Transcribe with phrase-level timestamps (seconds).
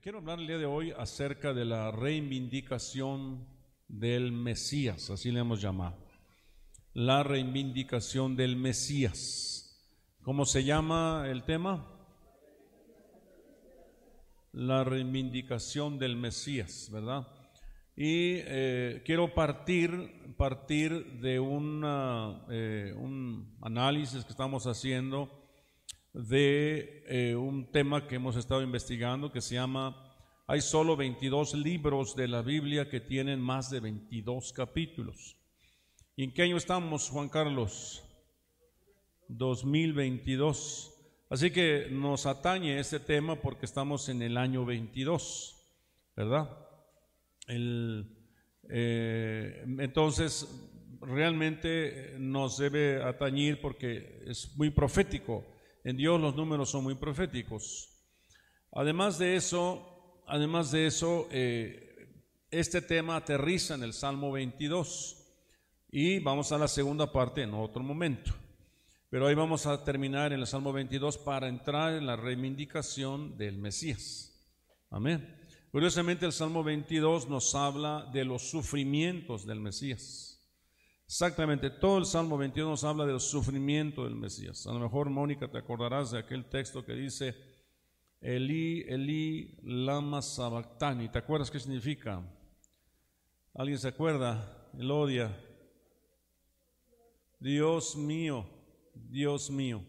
[0.00, 3.46] quiero hablar el día de hoy acerca de la reivindicación
[3.88, 5.98] del Mesías, así le hemos llamado.
[6.94, 9.78] La reivindicación del Mesías.
[10.22, 11.86] ¿Cómo se llama el tema?
[14.52, 17.28] La reivindicación del Mesías, ¿verdad?
[17.94, 25.41] Y eh, quiero partir, partir de una, eh, un análisis que estamos haciendo
[26.12, 30.12] de eh, un tema que hemos estado investigando que se llama
[30.46, 35.36] hay solo 22 libros de la Biblia que tienen más de 22 capítulos.
[36.16, 38.04] ¿Y en qué año estamos, Juan Carlos?
[39.28, 40.92] 2022.
[41.30, 45.56] Así que nos atañe este tema porque estamos en el año 22,
[46.14, 46.50] ¿verdad?
[48.68, 50.46] Eh, entonces,
[51.00, 55.51] realmente nos debe atañir porque es muy profético.
[55.84, 57.88] En Dios los números son muy proféticos.
[58.72, 62.08] Además de eso, además de eso, eh,
[62.50, 65.18] este tema aterriza en el Salmo 22
[65.90, 68.32] y vamos a la segunda parte en otro momento.
[69.10, 73.58] Pero hoy vamos a terminar en el Salmo 22 para entrar en la reivindicación del
[73.58, 74.40] Mesías.
[74.88, 75.38] Amén.
[75.70, 80.31] Curiosamente el Salmo 22 nos habla de los sufrimientos del Mesías.
[81.12, 84.66] Exactamente, todo el Salmo 22 nos habla del sufrimiento del Mesías.
[84.66, 87.36] A lo mejor, Mónica, te acordarás de aquel texto que dice,
[88.22, 91.10] Eli, Eli, lama sabactani.
[91.10, 92.22] ¿Te acuerdas qué significa?
[93.52, 94.70] ¿Alguien se acuerda?
[94.72, 95.38] Elodia.
[97.38, 98.46] Dios mío,
[98.94, 99.84] Dios mío,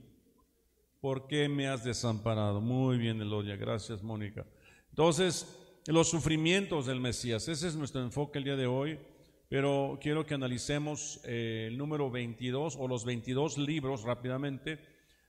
[0.99, 2.59] ¿por qué me has desamparado?
[2.59, 3.55] Muy bien, Elodia.
[3.55, 4.45] Gracias, Mónica.
[4.89, 7.47] Entonces, los sufrimientos del Mesías.
[7.47, 8.99] Ese es nuestro enfoque el día de hoy.
[9.49, 14.79] Pero quiero que analicemos eh, el número 22 o los 22 libros rápidamente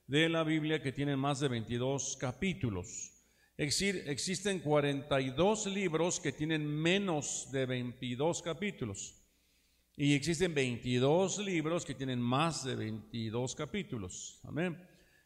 [0.07, 3.13] de la Biblia que tienen más de 22 capítulos.
[3.57, 9.21] Existen 42 libros que tienen menos de 22 capítulos.
[9.97, 14.41] Y existen 22 libros que tienen más de 22 capítulos.
[14.43, 14.77] Amén.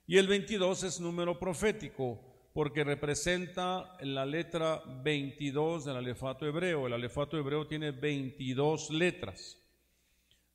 [0.07, 2.28] Y el 22 es número profético
[2.59, 6.89] porque representa la letra 22 del alefato hebreo.
[6.89, 9.57] El alefato hebreo tiene 22 letras.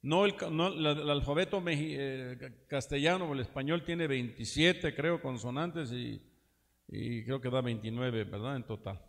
[0.02, 0.36] No el,
[1.10, 6.22] alfabeto eh, castellano o el español tiene 27, creo, consonantes y,
[6.90, 8.58] y, creo que da 29, ¿verdad?
[8.58, 9.00] En total.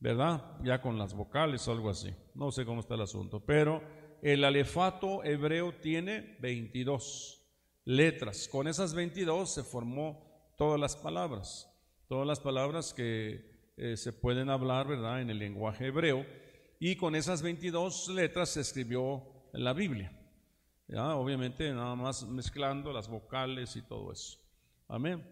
[0.00, 0.56] ¿Verdad?
[0.64, 2.12] Ya con las vocales o algo así.
[2.34, 3.38] No sé cómo está el asunto.
[3.38, 3.84] Pero
[4.20, 7.40] el alefato hebreo tiene 22
[7.84, 8.48] letras.
[8.48, 11.67] Con esas 22 se formó todas las palabras.
[12.08, 15.20] Todas las palabras que eh, se pueden hablar, ¿verdad?
[15.20, 16.24] En el lenguaje hebreo.
[16.80, 20.10] Y con esas 22 letras se escribió la Biblia.
[20.86, 21.14] ¿ya?
[21.16, 24.38] Obviamente nada más mezclando las vocales y todo eso.
[24.88, 25.22] Amén.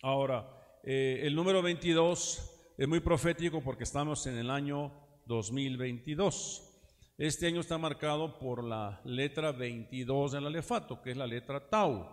[0.00, 0.48] Ahora,
[0.84, 4.92] eh, el número 22 es muy profético porque estamos en el año
[5.26, 6.64] 2022.
[7.18, 12.08] Este año está marcado por la letra 22 del alefato, que es la letra Tau.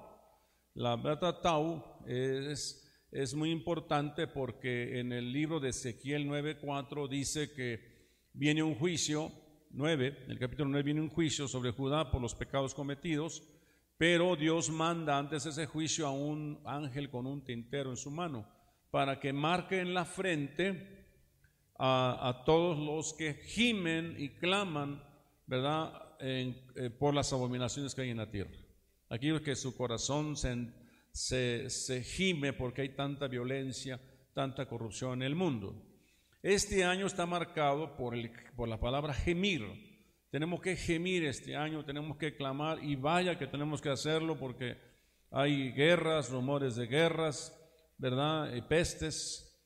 [0.73, 7.53] La letra Tau es, es muy importante porque en el libro de Ezequiel 9:4 dice
[7.53, 7.79] que
[8.33, 9.31] viene un juicio
[9.71, 13.43] 9, en el capítulo 9 viene un juicio sobre Judá por los pecados cometidos,
[13.97, 18.47] pero Dios manda antes ese juicio a un ángel con un tintero en su mano
[18.91, 21.05] para que marque en la frente
[21.77, 25.03] a, todos los que gimen y claman,
[25.47, 28.55] ¿verdad?, eh, por las abominaciones que hay en la tierra.
[29.09, 30.69] Aquellos que su corazón se,
[31.15, 33.99] se, gime porque hay tanta violencia,
[34.33, 35.81] tanta corrupción en el mundo.
[36.43, 39.63] Este año está marcado por, el, por la palabra gemir.
[40.29, 44.77] Tenemos que gemir este año, tenemos que clamar y vaya que tenemos que hacerlo porque
[45.31, 47.57] hay guerras, rumores de guerras,
[47.97, 48.53] ¿verdad?
[48.53, 49.57] Y pestes.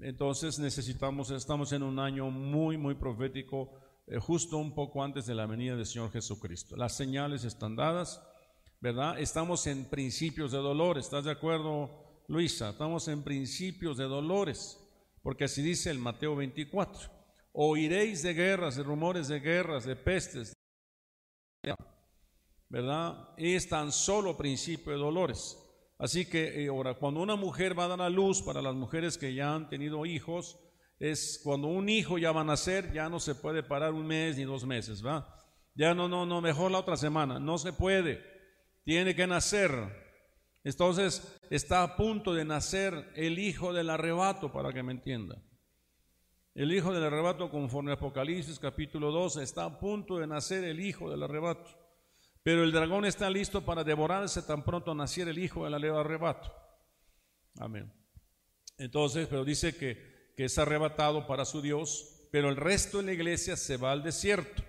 [0.00, 3.72] Entonces necesitamos, estamos en un año muy, muy profético,
[4.06, 6.76] eh, justo un poco antes de la venida del Señor Jesucristo.
[6.76, 8.22] Las señales están dadas,
[8.82, 9.18] ¿verdad?
[9.20, 11.88] Estamos en principios de dolor, ¿estás de acuerdo,
[12.26, 12.70] Luisa?
[12.70, 14.76] Estamos en principios de dolores
[15.22, 17.08] porque así dice el Mateo 24.
[17.52, 20.52] Oiréis de guerras, de rumores de guerras, de pestes,
[22.68, 23.28] ¿verdad?
[23.36, 25.58] Es tan solo principio de dolores.
[25.98, 29.16] Así que eh, ahora, cuando una mujer va a dar a luz, para las mujeres
[29.16, 30.58] que ya han tenido hijos,
[30.98, 34.36] es cuando un hijo ya va a nacer, ya no se puede parar un mes
[34.36, 35.36] ni dos meses, ¿va?
[35.74, 38.31] Ya no, no, no, mejor la otra semana, no se puede,
[38.84, 39.70] tiene que nacer.
[40.64, 45.42] Entonces está a punto de nacer el hijo del arrebato, para que me entienda.
[46.54, 50.80] El hijo del arrebato, conforme a Apocalipsis capítulo 12, está a punto de nacer el
[50.80, 51.70] hijo del arrebato.
[52.42, 56.52] Pero el dragón está listo para devorarse tan pronto naciera el hijo del arrebato.
[57.58, 57.92] Amén.
[58.78, 63.12] Entonces, pero dice que que es arrebatado para su Dios, pero el resto de la
[63.12, 64.62] iglesia se va al desierto,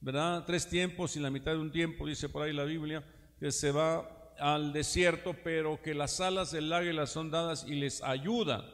[0.00, 0.44] ¿verdad?
[0.46, 3.04] Tres tiempos y la mitad de un tiempo, dice por ahí la Biblia,
[3.38, 8.02] que se va al desierto, pero que las alas del águila son dadas y les
[8.02, 8.64] ayuda,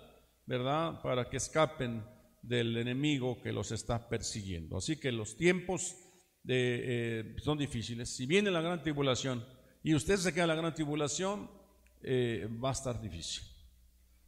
[0.46, 1.00] ¿verdad?
[1.02, 2.04] Para que escapen
[2.42, 4.76] del enemigo que los está persiguiendo.
[4.76, 5.96] Así que los tiempos
[6.46, 8.14] eh, son difíciles.
[8.14, 9.44] Si viene la gran tribulación
[9.82, 11.50] y usted se queda en la gran tribulación,
[12.02, 13.44] eh, va a estar difícil.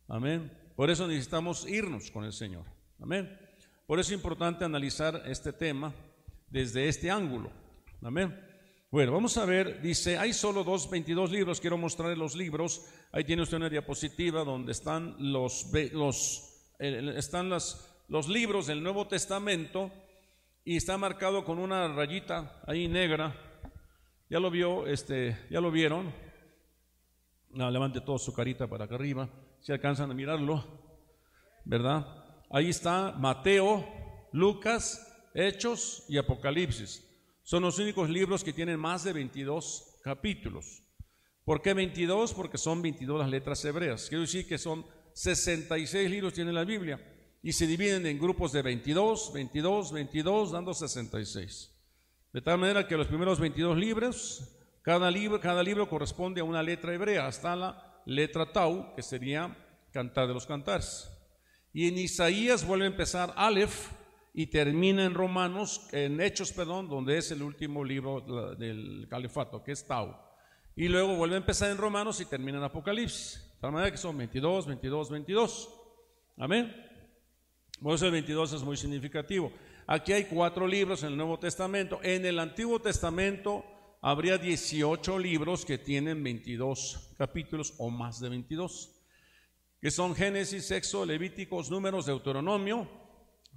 [0.09, 0.53] Amén.
[0.77, 2.65] Por eso necesitamos irnos con el Señor.
[3.01, 3.39] Amén.
[3.87, 5.93] Por eso es importante analizar este tema
[6.49, 7.51] desde este ángulo.
[8.03, 8.54] Amén.
[8.95, 12.87] Bueno, vamos a ver, dice, hay solo dos, 22 libros, quiero mostrarle los libros.
[13.11, 19.91] Ahí tiene usted una diapositiva donde están los, los, están los libros del Nuevo Testamento
[20.65, 23.35] y está marcado con una rayita ahí negra.
[24.31, 26.15] Ya lo vio, este, ya lo vieron.
[27.51, 30.65] No, levante toda su carita para acá arriba, si alcanzan a mirarlo,
[31.65, 32.07] ¿verdad?
[32.49, 33.85] Ahí está Mateo,
[34.31, 37.11] Lucas, Hechos y Apocalipsis.
[37.45, 40.83] Son los únicos libros que tienen más de 22 capítulos.
[41.45, 42.33] ¿Por qué 22?
[42.33, 44.09] Porque son 22 las letras hebreas.
[44.09, 46.99] Quiero decir que son 66 libros tiene la Biblia
[47.43, 51.71] y se dividen en grupos de 22, 22, 22, dando 66.
[52.33, 56.63] De tal manera que los primeros 22 libros, cada libro, cada libro corresponde a una
[56.63, 59.55] letra hebrea, hasta la letra Tau, que sería
[59.93, 61.11] Cantar de los Cantares.
[61.75, 63.91] Y en Isaías vuelve a empezar Aleph
[64.37, 68.21] y termina en Romanos, en Hechos, perdón, donde es el último libro
[68.57, 70.17] del califato, que es Tau.
[70.75, 73.41] Y luego vuelve a empezar en Romanos y termina en Apocalipsis.
[73.55, 75.71] De tal manera que son 22, 22, 22.
[76.39, 76.75] Amén.
[77.81, 79.53] Por eso el 22 es muy significativo.
[79.87, 82.01] Aquí hay cuatro libros en el Nuevo Testamento.
[82.03, 83.65] En el Antiguo Testamento
[84.01, 89.01] habría 18 libros que tienen 22 capítulos o más de 22,
[89.81, 93.04] que son Génesis, Sexo, Levíticos, Números, Deuteronomio,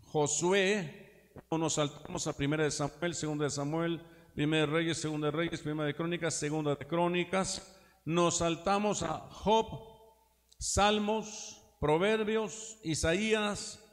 [0.07, 4.01] Josué, nos saltamos a Primera de Samuel, Segunda de Samuel,
[4.33, 9.19] Primera de Reyes, Segunda de Reyes, Primera de Crónicas, Segunda de Crónicas, nos saltamos a
[9.19, 9.67] Job,
[10.57, 13.83] Salmos, Proverbios, Isaías,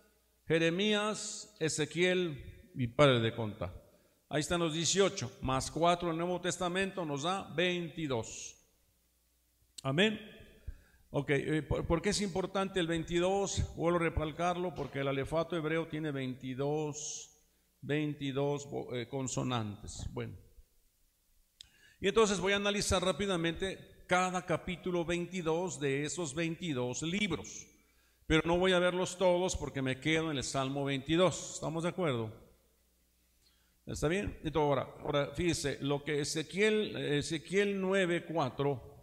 [0.47, 3.75] Jeremías, Ezequiel y padre de conta.
[4.29, 8.57] Ahí están los 18, más 4 el Nuevo Testamento nos da 22.
[9.83, 10.34] Amén.
[11.17, 13.77] Ok, eh, ¿por qué es importante el 22?
[13.77, 17.31] Vuelvo a recalcarlo porque el alefato hebreo tiene 22,
[17.83, 20.09] 22 eh, consonantes.
[20.13, 20.37] Bueno.
[22.01, 27.65] Y entonces voy a analizar rápidamente cada capítulo 22 de esos 22 libros.
[28.27, 31.55] Pero no voy a verlos todos porque me quedo en el Salmo 22.
[31.55, 32.33] ¿Estamos de acuerdo?
[33.87, 34.37] ¿Está bien?
[34.43, 38.94] Entonces ahora, ahora fíjese, lo que Ezequiel, Ezequiel 9.4,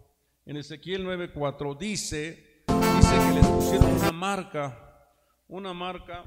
[0.52, 5.08] en Ezequiel 9.4 dice, dice que les pusieron una marca,
[5.48, 6.26] una marca,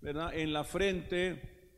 [0.00, 0.32] ¿verdad?
[0.32, 1.76] En la frente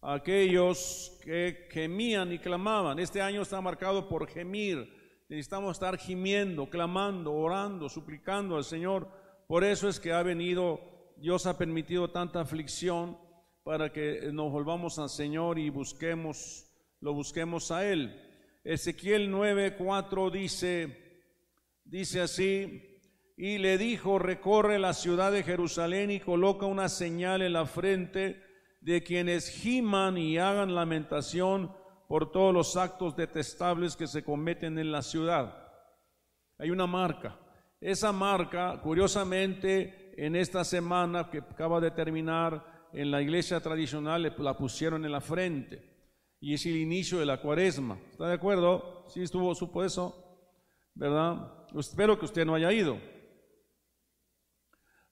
[0.00, 2.98] a aquellos que gemían y clamaban.
[2.98, 4.96] Este año está marcado por gemir
[5.28, 9.08] Necesitamos estar gimiendo, clamando, orando, suplicando al Señor.
[9.48, 10.80] Por eso es que ha venido,
[11.18, 13.18] Dios ha permitido tanta aflicción
[13.62, 16.70] para que nos volvamos al Señor y busquemos,
[17.00, 18.25] lo busquemos a Él.
[18.66, 21.22] Ezequiel 9:4 dice,
[21.84, 22.98] dice así,
[23.36, 28.42] y le dijo, recorre la ciudad de Jerusalén y coloca una señal en la frente
[28.80, 31.70] de quienes giman y hagan lamentación
[32.08, 35.56] por todos los actos detestables que se cometen en la ciudad.
[36.58, 37.38] Hay una marca.
[37.80, 44.56] Esa marca, curiosamente, en esta semana que acaba de terminar, en la iglesia tradicional la
[44.56, 45.95] pusieron en la frente.
[46.40, 47.98] Y es el inicio de la cuaresma.
[48.10, 49.04] ¿Está de acuerdo?
[49.08, 50.14] ¿Sí estuvo, supo eso?
[50.94, 51.66] ¿Verdad?
[51.78, 52.98] Espero que usted no haya ido.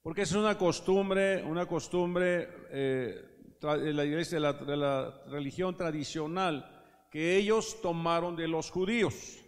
[0.03, 6.71] Porque es una costumbre, una costumbre eh, de la iglesia, de la religión tradicional
[7.11, 9.41] que ellos tomaron de los judíos.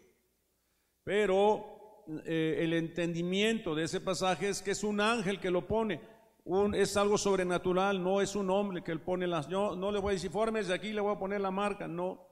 [1.03, 1.77] Pero
[2.25, 6.01] eh, el entendimiento de ese pasaje es que es un ángel que lo pone,
[6.47, 9.49] un, es algo sobrenatural, no es un hombre que él pone las...
[9.49, 11.89] No, no le voy a decir, formes de aquí, le voy a poner la marca,
[11.89, 12.25] no.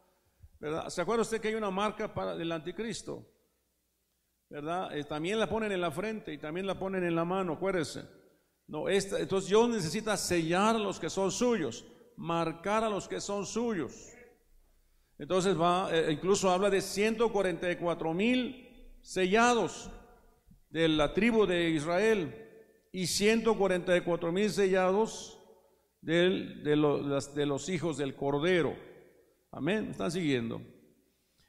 [0.60, 0.88] ¿verdad?
[0.88, 3.26] ¿Se acuerda usted que hay una marca para el anticristo?
[4.48, 4.96] ¿Verdad?
[4.96, 8.04] Eh, también la ponen en la frente y también la ponen en la mano, acuérdese.
[8.68, 11.84] No, esta, entonces Dios necesita sellar a los que son suyos,
[12.16, 14.12] marcar a los que son suyos.
[15.18, 19.90] Entonces va, eh, incluso habla de 144 mil sellados
[20.70, 22.43] de la tribu de Israel
[22.94, 25.36] y 144 mil sellados
[26.00, 28.76] de, de, los, de, los, hijos del Cordero.
[29.50, 30.62] Amén, están siguiendo.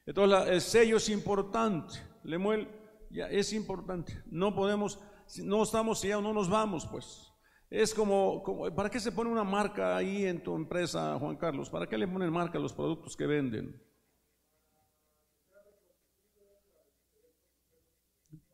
[0.08, 2.68] Entonces el sello es importante, Lemuel,
[3.12, 4.24] ya es importante.
[4.26, 5.00] No podemos,
[5.44, 7.32] no estamos sellados, no nos vamos, pues.
[7.70, 11.70] Es como, como, ¿para qué se pone una marca ahí en tu empresa, Juan Carlos?
[11.70, 13.80] ¿Para qué le ponen marca a los productos que venden?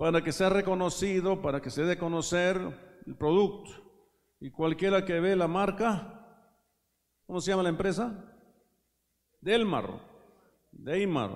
[0.01, 2.57] Para que sea reconocido, para que se dé conocer
[3.05, 3.69] el producto.
[4.39, 6.49] Y cualquiera que ve la marca,
[7.27, 8.11] ¿cómo se llama la empresa?
[9.41, 10.01] Delmar,
[10.71, 11.29] Deimar,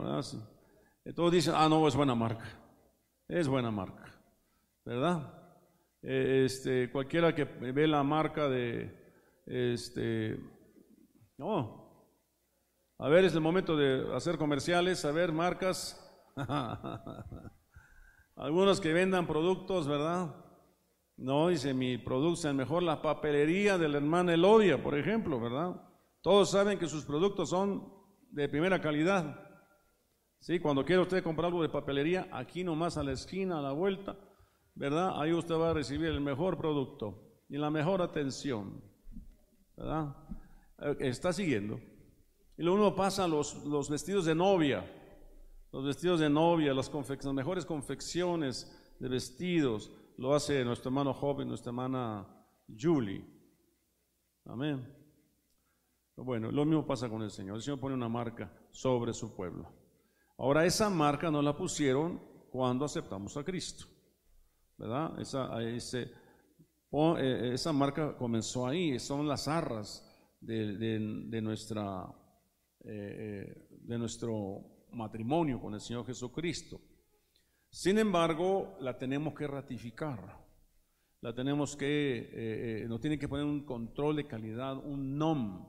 [1.04, 2.60] Entonces dicen, ah, no, es buena marca,
[3.28, 4.12] es buena marca,
[4.84, 5.32] ¿verdad?
[6.02, 8.92] este, cualquiera que ve la marca de,
[9.46, 10.40] este,
[11.38, 12.18] no,
[12.98, 16.02] a ver, es el momento de hacer comerciales, a ver, marcas,
[18.36, 20.36] algunos que vendan productos, ¿verdad?
[21.18, 25.82] No, dice, mi producto, mejor la papelería del hermano Elodia, por ejemplo, ¿verdad?
[26.22, 27.94] Todos saben que sus productos son
[28.32, 29.42] de primera calidad.
[30.40, 33.72] Sí, cuando quiera usted comprar algo de papelería, aquí nomás a la esquina, a la
[33.72, 34.18] vuelta,
[34.76, 35.20] ¿verdad?
[35.22, 38.84] Ahí usted va a recibir el mejor producto y la mejor atención,
[39.78, 40.16] ¿verdad?
[40.80, 41.80] Eh, está siguiendo.
[42.58, 44.86] Y luego uno pasa los, los vestidos de novia,
[45.76, 46.90] los vestidos de novia, las,
[47.34, 52.26] mejores confecciones de vestidos, lo hace nuestro hermano joven, nuestra hermana
[52.80, 53.26] Julie.
[54.46, 54.88] Amén.
[56.16, 57.58] Bueno, lo mismo pasa con el Señor.
[57.58, 59.70] El Señor pone una marca sobre su pueblo.
[60.38, 63.86] Ahora, esa marca no la pusieron cuando aceptamos a Cristo.
[64.78, 65.20] ¿verdad?
[65.20, 66.10] Esa, ese,
[67.20, 72.08] eh, esa marca comenzó ahí, son las arras de, de, nuestra,
[72.80, 76.82] eh, eh, de nuestro matrimonio con el Señor Jesucristo.
[77.70, 80.44] Sin embargo, la tenemos que ratificar,
[81.22, 85.68] la tenemos que, nos tiene que poner un control de calidad, un NOM,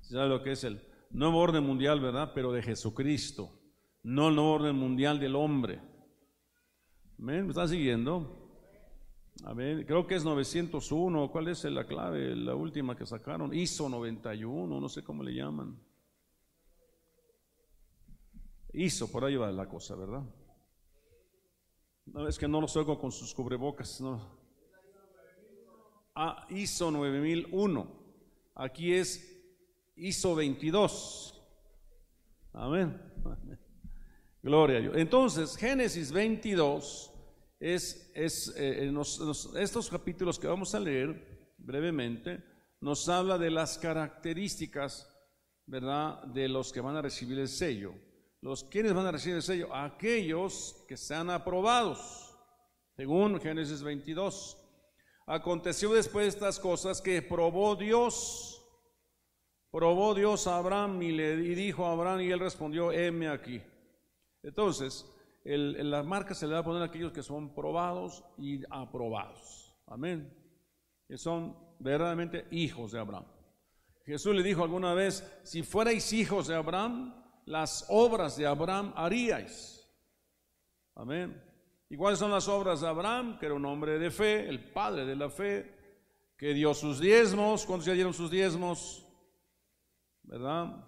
[0.00, 2.32] ¿sabe lo que es el nuevo orden mundial, verdad?
[2.34, 3.50] Pero de Jesucristo,
[4.02, 5.80] no el nuevo orden mundial del hombre.
[7.18, 8.48] ¿Me está siguiendo?
[9.86, 11.30] Creo que es 901.
[11.30, 12.34] ¿Cuál es la clave?
[12.36, 13.52] La última que sacaron.
[13.52, 15.78] ISO 91, no sé cómo le llaman.
[18.78, 20.22] ISO, por ahí va la cosa, ¿verdad?
[22.06, 24.00] No, es que no lo oigo con sus cubrebocas.
[24.00, 24.20] No.
[26.14, 27.98] Ah, ISO 9001.
[28.54, 29.42] Aquí es
[29.96, 31.34] ISO 22.
[32.52, 33.00] Amén.
[34.42, 34.96] Gloria a Dios.
[34.96, 37.12] Entonces, Génesis 22
[37.58, 38.92] es, es eh,
[39.56, 42.44] estos capítulos que vamos a leer brevemente,
[42.80, 45.12] nos habla de las características,
[45.66, 47.92] ¿verdad?, de los que van a recibir el sello.
[48.40, 52.36] Los quienes van a recibir el sello, aquellos que sean aprobados,
[52.96, 54.56] según Génesis 22.
[55.26, 58.64] Aconteció después de estas cosas que probó Dios,
[59.70, 63.60] probó Dios a Abraham y le y dijo a Abraham y él respondió, heme aquí.
[64.42, 65.04] Entonces,
[65.44, 69.74] el, la marca se le va a poner a aquellos que son probados y aprobados.
[69.86, 70.32] Amén.
[71.06, 73.26] Que son verdaderamente hijos de Abraham.
[74.04, 77.14] Jesús le dijo alguna vez, si fuerais hijos de Abraham,
[77.48, 79.88] las obras de Abraham haríais.
[80.94, 81.42] Amén.
[81.88, 83.38] ¿Y cuáles son las obras de Abraham?
[83.38, 85.74] Que era un hombre de fe, el padre de la fe,
[86.36, 87.64] que dio sus diezmos.
[87.64, 89.04] ¿Cuántos ya dieron sus diezmos?
[90.22, 90.84] ¿Verdad?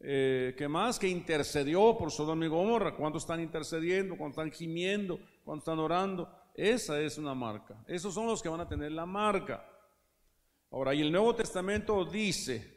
[0.00, 0.98] eh, ¿qué más?
[0.98, 2.94] Que intercedió por Sodoma y Gomorra.
[2.94, 4.16] ¿Cuántos están intercediendo?
[4.16, 5.18] ¿Cuántos están gimiendo?
[5.44, 6.30] ¿Cuántos están orando?
[6.54, 7.82] Esa es una marca.
[7.86, 9.66] Esos son los que van a tener la marca.
[10.70, 12.75] Ahora, y el Nuevo Testamento dice,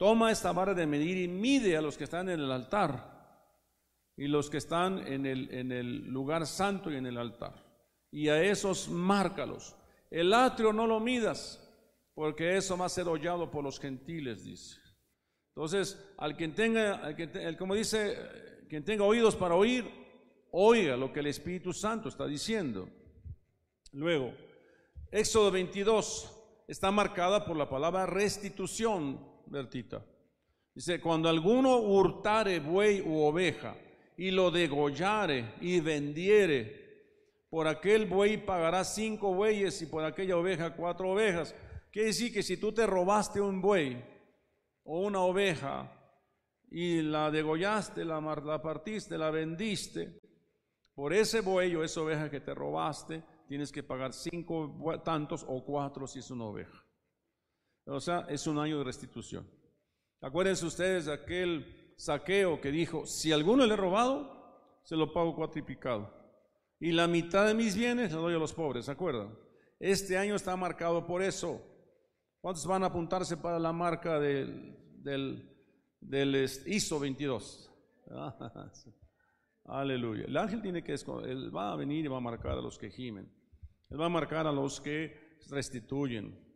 [0.00, 3.44] toma esta vara de medir y mide a los que están en el altar
[4.16, 7.52] y los que están en el, en el lugar santo y en el altar.
[8.10, 9.76] Y a esos márcalos.
[10.10, 11.70] El atrio no lo midas,
[12.14, 14.80] porque eso va a ser hollado por los gentiles, dice.
[15.54, 18.16] Entonces, al quien tenga, al como dice,
[18.70, 19.84] quien tenga oídos para oír,
[20.50, 22.88] oiga lo que el Espíritu Santo está diciendo.
[23.92, 24.32] Luego,
[25.10, 30.02] Éxodo 22 está marcada por la palabra restitución, Bertita.
[30.74, 33.76] Dice, cuando alguno hurtare buey u oveja
[34.16, 36.78] y lo degollare y vendiere,
[37.50, 41.54] por aquel buey pagará cinco bueyes y por aquella oveja cuatro ovejas.
[41.90, 44.00] Quiere decir que si tú te robaste un buey,
[44.84, 45.92] o una oveja
[46.70, 50.20] y la degollaste, la, la partiste, la vendiste,
[50.94, 55.64] por ese buey o esa oveja que te robaste, tienes que pagar cinco tantos o
[55.64, 56.84] cuatro si es una oveja.
[57.90, 59.44] O sea, es un año de restitución.
[60.20, 65.34] Acuérdense ustedes de aquel saqueo que dijo, si alguno le he robado, se lo pago
[65.34, 66.08] cuatriplicado.
[66.78, 69.36] Y la mitad de mis bienes le doy a los pobres, ¿se acuerdan?
[69.80, 71.60] Este año está marcado por eso.
[72.40, 74.78] ¿Cuántos van a apuntarse para la marca del,
[76.00, 77.72] del, ISO 22?
[79.64, 80.26] Aleluya.
[80.26, 82.88] El ángel tiene que, él va a venir y va a marcar a los que
[82.88, 83.28] gimen.
[83.90, 86.49] Él va a marcar a los que restituyen.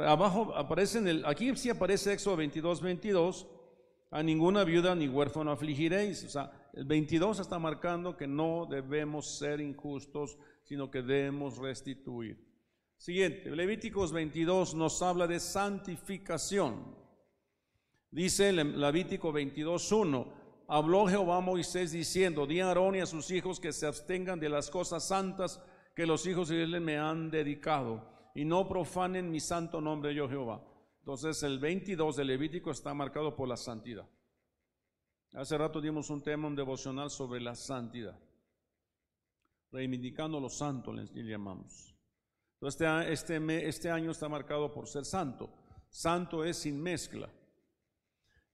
[0.00, 3.46] Abajo aparece en el, aquí sí aparece Éxodo 22, 22,
[4.10, 6.24] a ninguna viuda ni huérfano afligiréis.
[6.24, 12.42] O sea, el 22 está marcando que no debemos ser injustos, sino que debemos restituir.
[12.96, 16.96] Siguiente, Levíticos 22 nos habla de santificación.
[18.10, 20.32] Dice Levítico 22.1,
[20.68, 24.38] habló Jehová a Moisés diciendo, di a Aarón y a sus hijos que se abstengan
[24.38, 25.60] de las cosas santas
[25.94, 30.28] que los hijos de Israel me han dedicado y no profanen mi santo nombre yo
[30.28, 30.62] Jehová.
[31.00, 34.08] Entonces el 22 de Levítico está marcado por la santidad.
[35.34, 38.18] Hace rato dimos un tema, un devocional sobre la santidad.
[39.70, 41.94] Reivindicando lo santo, le llamamos.
[42.54, 45.50] Entonces este, este, este año está marcado por ser santo.
[45.88, 47.28] Santo es sin mezcla.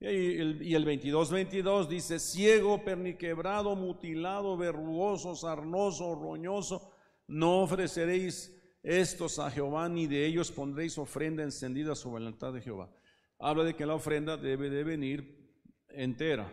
[0.00, 6.92] Y el, y el 22-22 dice, ciego, perniquebrado, mutilado, verrugoso, sarnoso, roñoso,
[7.26, 8.57] no ofreceréis
[8.88, 12.90] estos a Jehová, ni de ellos pondréis ofrenda encendida sobre el altar de Jehová.
[13.38, 15.52] Habla de que la ofrenda debe de venir
[15.90, 16.50] entera,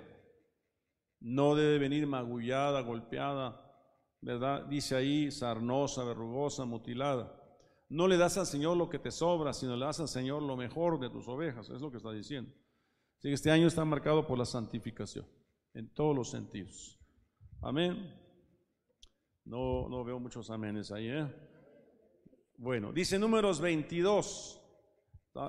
[1.22, 3.62] no debe venir magullada, golpeada,
[4.20, 4.66] ¿verdad?
[4.66, 7.42] Dice ahí, sarnosa, verrugosa, mutilada.
[7.88, 10.58] No le das al Señor lo que te sobra, sino le das al Señor lo
[10.58, 12.52] mejor de tus ovejas, es lo que está diciendo.
[13.24, 15.26] Este año está marcado por la santificación,
[15.74, 17.00] en todos los sentidos.
[17.62, 18.14] Amén.
[19.46, 21.55] No, no veo muchos amenes ahí, ¿eh?
[22.58, 24.62] Bueno, dice números 22.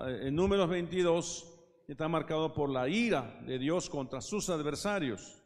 [0.09, 5.41] En números 22 está marcado por la ira de Dios contra sus adversarios.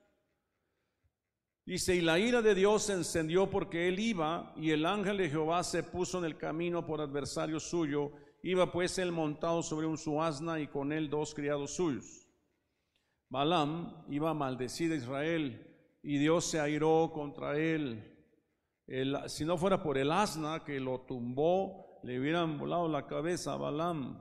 [1.66, 5.28] Dice, y la ira de Dios se encendió porque él iba y el ángel de
[5.28, 8.10] Jehová se puso en el camino por adversario suyo.
[8.42, 12.26] Iba pues él montado sobre un su asna y con él dos criados suyos.
[13.28, 15.66] Balaam iba a maldecir a Israel
[16.02, 18.10] y Dios se airó contra él
[19.28, 23.56] si no fuera por el asna que lo tumbó, le hubieran volado la cabeza a
[23.56, 24.20] Balaam.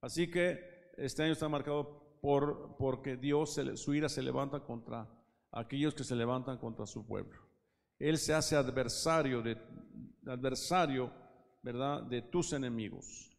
[0.00, 5.08] Así que este año está marcado por, porque Dios, su ira se levanta contra
[5.50, 7.40] aquellos que se levantan contra su pueblo.
[7.98, 9.56] Él se hace adversario, de,
[10.26, 11.12] adversario,
[11.62, 13.36] ¿verdad?, de tus enemigos.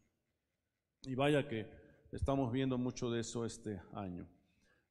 [1.02, 1.70] Y vaya que
[2.12, 4.28] estamos viendo mucho de eso este año.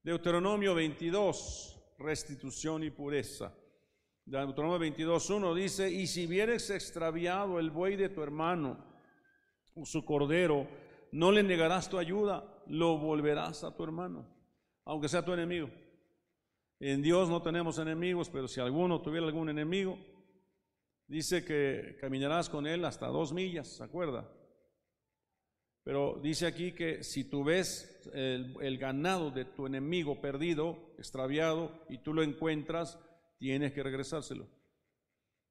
[0.01, 3.53] Deuteronomio 22, restitución y pureza.
[4.25, 8.83] Deuteronomio 22.1 dice, y si vieres extraviado el buey de tu hermano
[9.75, 10.67] o su cordero,
[11.11, 14.27] no le negarás tu ayuda, lo volverás a tu hermano,
[14.83, 15.69] aunque sea tu enemigo.
[16.79, 19.99] En Dios no tenemos enemigos, pero si alguno tuviera algún enemigo,
[21.07, 24.27] dice que caminarás con él hasta dos millas, ¿se acuerda?
[25.83, 31.71] Pero dice aquí que si tú ves el, el ganado de tu enemigo perdido, extraviado,
[31.89, 32.97] y tú lo encuentras,
[33.37, 34.47] tienes que regresárselo.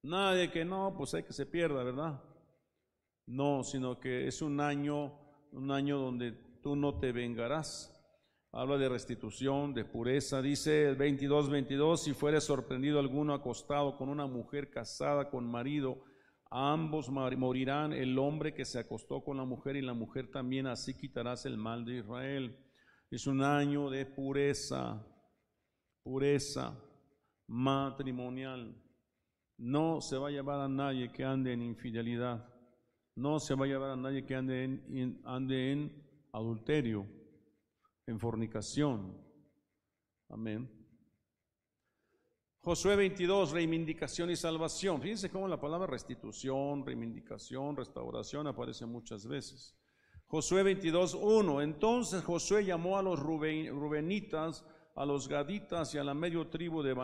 [0.03, 2.23] Nada de que no, pues hay que se pierda, ¿verdad?
[3.27, 5.19] No, sino que es un año,
[5.53, 7.91] un año donde tú no te vengarás.
[8.53, 10.43] Habla de restitución, de pureza.
[10.43, 16.05] Dice el 22, 22, si fuere sorprendido alguno acostado con una mujer casada con marido,
[16.51, 20.95] ambos morirán, el hombre que se acostó con la mujer y la mujer también, así
[20.95, 22.57] quitarás el mal de Israel.
[23.11, 25.03] Es un año de pureza,
[26.03, 26.79] pureza
[27.47, 28.75] matrimonial.
[29.57, 32.49] No se va a llevar a nadie que ande en infidelidad.
[33.15, 37.07] No se va a llevar a nadie que ande en, ande en adulterio,
[38.07, 39.17] en fornicación.
[40.29, 40.69] Amén.
[42.61, 45.01] Josué 22, reivindicación y salvación.
[45.01, 49.77] Fíjense cómo la palabra restitución, reivindicación, restauración aparece muchas veces.
[50.27, 51.61] Josué 22, 1.
[51.61, 56.95] Entonces Josué llamó a los rubenitas a los gaditas y a la medio tribu de.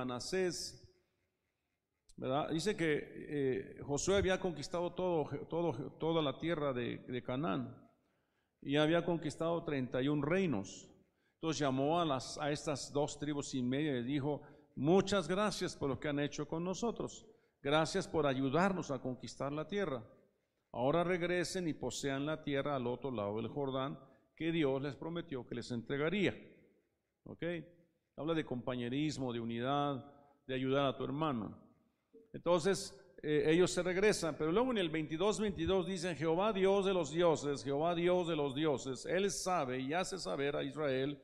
[2.17, 2.51] ¿verdad?
[2.51, 7.75] Dice que eh, Josué había conquistado toda la tierra de, de, Canaán
[8.61, 10.89] y había conquistado 31 reinos.
[11.37, 14.43] Entonces llamó a, a estas dos tribus y media y dijo,
[14.77, 17.27] muchas gracias por lo que han hecho con nosotros.
[17.63, 20.03] Gracias por ayudarnos a conquistar la tierra.
[20.73, 23.99] Ahora regresen y posean la tierra al otro lado del Jordán
[24.37, 26.35] que Dios les prometió que les entregaría.
[27.25, 27.43] ¿Ok?
[28.21, 30.05] Habla de compañerismo, de unidad,
[30.47, 31.57] de ayudar a tu hermano.
[32.35, 36.93] Entonces, eh, ellos se regresan, pero luego en el 22, 22 dicen, Jehová Dios de
[36.93, 41.19] los dioses, Jehová Dios de los dioses, Él sabe y hace saber a Israel,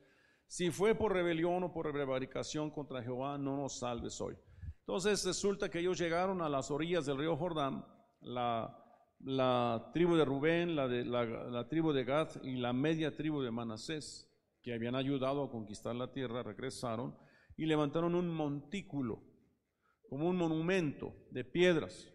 [0.47, 4.35] si fue por rebelión o por prevaricación contra Jehová, no nos salves hoy.
[4.79, 7.85] Entonces resulta que ellos llegaron a las orillas del río Jordán,
[8.21, 14.26] la, tribu de Rubén, la, la tribu de Gad y la media tribu de Manasés
[14.67, 17.17] que habían ayudado a conquistar la tierra, regresaron
[17.55, 19.23] y levantaron un montículo,
[20.09, 22.13] como un monumento de piedras.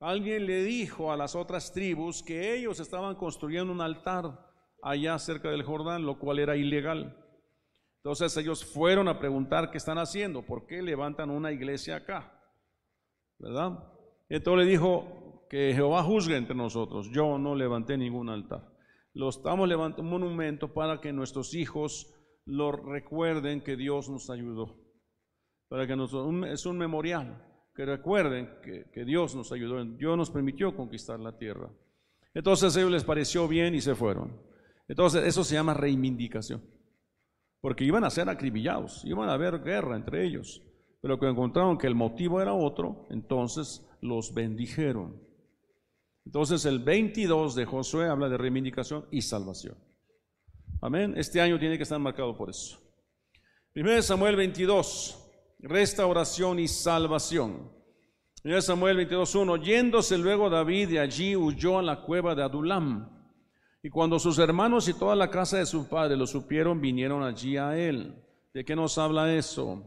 [0.00, 4.44] alguien le dijo a las otras tribus que ellos estaban construyendo un altar
[4.82, 7.16] allá cerca del Jordán, lo cual era ilegal.
[7.98, 12.42] Entonces ellos fueron a preguntar qué están haciendo, por qué levantan una iglesia acá,
[13.38, 13.84] ¿verdad?
[14.28, 18.77] Entonces le dijo que Jehová juzgue entre nosotros, yo no levanté ningún altar.
[19.18, 24.76] Lo estamos levantando un monumento para que nuestros hijos lo recuerden que Dios nos ayudó.
[25.68, 26.14] Para que nos,
[26.46, 31.36] es un memorial, que recuerden que, que Dios nos ayudó, Dios nos permitió conquistar la
[31.36, 31.68] tierra.
[32.32, 34.40] Entonces a ellos les pareció bien y se fueron.
[34.86, 36.62] Entonces eso se llama reivindicación.
[37.60, 40.62] Porque iban a ser acribillados, iban a haber guerra entre ellos.
[41.02, 45.20] Pero cuando encontraron que el motivo era otro, entonces los bendijeron.
[46.28, 49.78] Entonces el 22 de Josué habla de reivindicación y salvación.
[50.82, 51.14] Amén.
[51.16, 52.78] Este año tiene que estar marcado por eso.
[53.74, 55.26] 1 Samuel 22,
[55.60, 57.72] restauración y salvación.
[58.44, 63.08] 1 Samuel 22.1, yéndose luego David de allí huyó a la cueva de Adulam.
[63.82, 67.56] Y cuando sus hermanos y toda la casa de su padre lo supieron, vinieron allí
[67.56, 68.22] a él.
[68.52, 69.82] ¿De qué nos habla eso?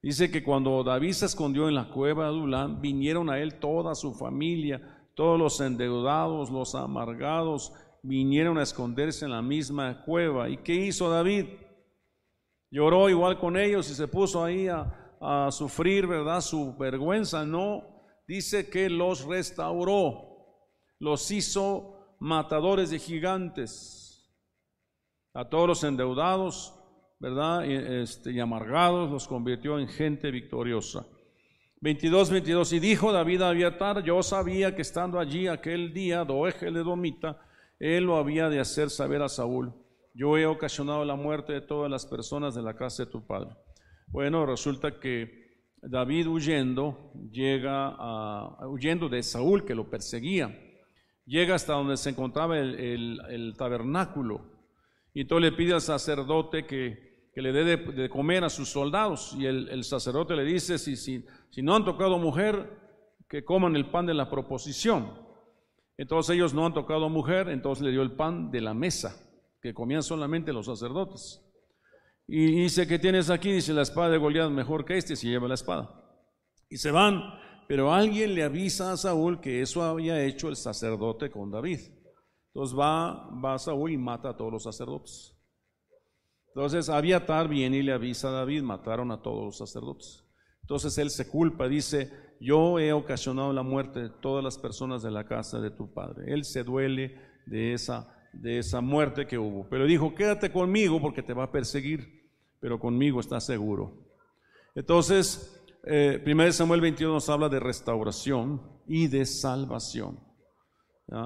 [0.00, 3.96] Dice que cuando David se escondió en la cueva de Adulam, vinieron a él toda
[3.96, 7.72] su familia, todos los endeudados, los amargados,
[8.02, 10.48] vinieron a esconderse en la misma cueva.
[10.48, 11.46] ¿Y qué hizo David?
[12.70, 14.98] Lloró igual con ellos y se puso ahí a,
[15.52, 16.40] sufrir, ¿verdad?
[16.40, 17.44] Su vergüenza.
[17.44, 17.84] No,
[18.26, 20.58] dice que los restauró,
[20.98, 24.34] los hizo matadores de gigantes.
[25.34, 26.74] A todos los endeudados,
[27.20, 27.64] ¿verdad?
[27.64, 31.06] Este, y amargados los convirtió en gente victoriosa.
[31.82, 32.72] 22, 22.
[32.74, 37.44] Y dijo David a Abiatar, yo sabía que estando allí aquel día, Doege le domita,
[37.80, 39.74] él lo había de hacer saber a Saúl.
[40.14, 43.50] Yo he ocasionado la muerte de todas las personas de la casa de tu padre.
[44.06, 45.42] Bueno, resulta que
[45.82, 50.56] David huyendo, llega a, huyendo de Saúl que lo perseguía,
[51.26, 54.52] llega hasta donde se encontraba el, tabernáculo.
[55.14, 59.34] Y entonces le pide al sacerdote que, le dé de, comer a sus soldados.
[59.38, 62.68] Y el, sacerdote le dice, si, si, si no han tocado mujer,
[63.28, 65.10] que coman el pan de la proposición.
[65.96, 69.16] Entonces ellos no han tocado mujer, entonces le dio el pan de la mesa,
[69.62, 71.42] que comían solamente los sacerdotes.
[72.26, 73.52] Y dice, que tienes aquí?
[73.52, 75.98] Dice, la espada de Goliat mejor que este, si lleva la espada.
[76.68, 77.22] Y se van,
[77.68, 81.80] pero alguien le avisa a Saúl que eso había hecho el sacerdote con David.
[82.48, 85.31] Entonces va, va Saúl y mata a todos los sacerdotes.
[86.54, 90.24] Entonces Abiatar viene y le avisa a David, mataron a todos los sacerdotes.
[90.60, 92.10] Entonces él se culpa, dice,
[92.40, 96.32] yo he ocasionado la muerte de todas las personas de la casa de tu padre.
[96.32, 99.68] Él se duele de esa, de esa muerte que hubo.
[99.68, 104.06] Pero dijo, quédate conmigo porque te va a perseguir, pero conmigo estás seguro.
[104.74, 110.20] Entonces, eh, 1 Samuel 22 nos habla de restauración y de salvación.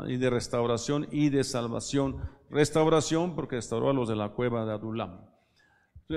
[0.08, 2.20] Y de restauración y de salvación.
[2.50, 5.20] Restauración porque restauró a los de la cueva de Adulam.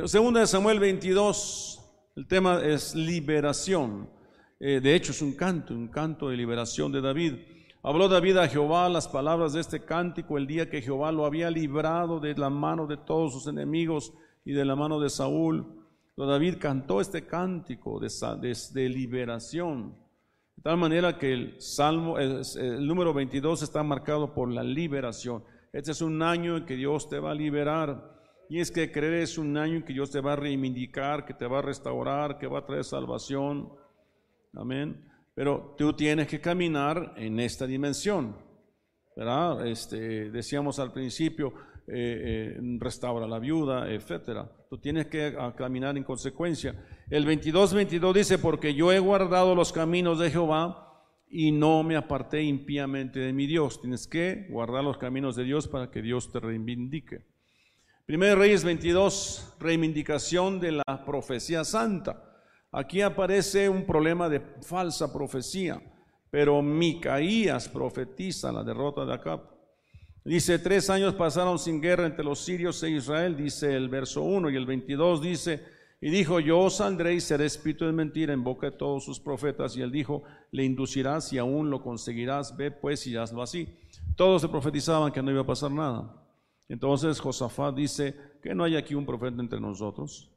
[0.05, 1.79] Segunda de Samuel 22,
[2.15, 4.09] el tema es liberación.
[4.59, 7.33] Eh, de hecho, es un canto, un canto de liberación de David.
[7.81, 11.49] Habló David a Jehová las palabras de este cántico el día que Jehová lo había
[11.49, 14.13] librado de la mano de todos sus enemigos
[14.43, 15.65] y de la mano de Saúl.
[16.25, 19.95] David cantó este cántico de, liberación.
[20.55, 25.43] De tal manera que el Salmo, el número 22 está marcado por la liberación.
[25.71, 28.17] Este es un año en que Dios te va a liberar.
[28.49, 31.35] Y es que creer es un año en que Dios te va a reivindicar, que
[31.35, 33.71] te va a restaurar, que va a traer salvación.
[34.55, 35.05] Amén.
[35.35, 38.35] Pero tú tienes que caminar en esta dimensión.
[39.15, 39.67] ¿verdad?
[39.67, 41.53] Este, decíamos al principio,
[41.87, 44.49] eh, eh, restaura la viuda, etcétera.
[44.69, 46.73] Tú tienes que caminar en consecuencia.
[47.09, 50.88] El 22-22 dice, porque yo he guardado los caminos de Jehová
[51.29, 53.79] y no me aparté impíamente de mi Dios.
[53.79, 57.25] Tienes que guardar los caminos de Dios para que Dios te reivindique.
[58.05, 62.25] Primero Reyes 22, reivindicación de la profecía santa.
[62.71, 65.81] Aquí aparece un problema de falsa profecía,
[66.31, 69.41] pero Micaías profetiza la derrota de Acab.
[70.25, 74.49] Dice, tres años pasaron sin guerra entre los sirios e Israel, dice el verso 1
[74.49, 75.63] y el 22 dice,
[76.01, 79.75] y dijo, yo saldré y seré espíritu de mentira en boca de todos sus profetas.
[79.75, 83.67] Y él dijo, le inducirás y aún lo conseguirás, ve pues y hazlo así.
[84.15, 86.25] Todos se profetizaban que no iba a pasar nada.
[86.69, 90.31] Entonces Josafat dice que no hay aquí un profeta entre nosotros,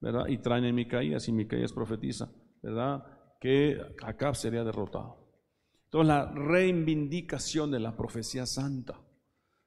[0.00, 0.26] ¿verdad?
[0.26, 2.28] Y traen a Micaías y Micaías profetiza,
[2.60, 3.04] ¿verdad?
[3.40, 5.18] Que Acab sería derrotado.
[5.84, 8.98] Entonces la reivindicación de la profecía santa.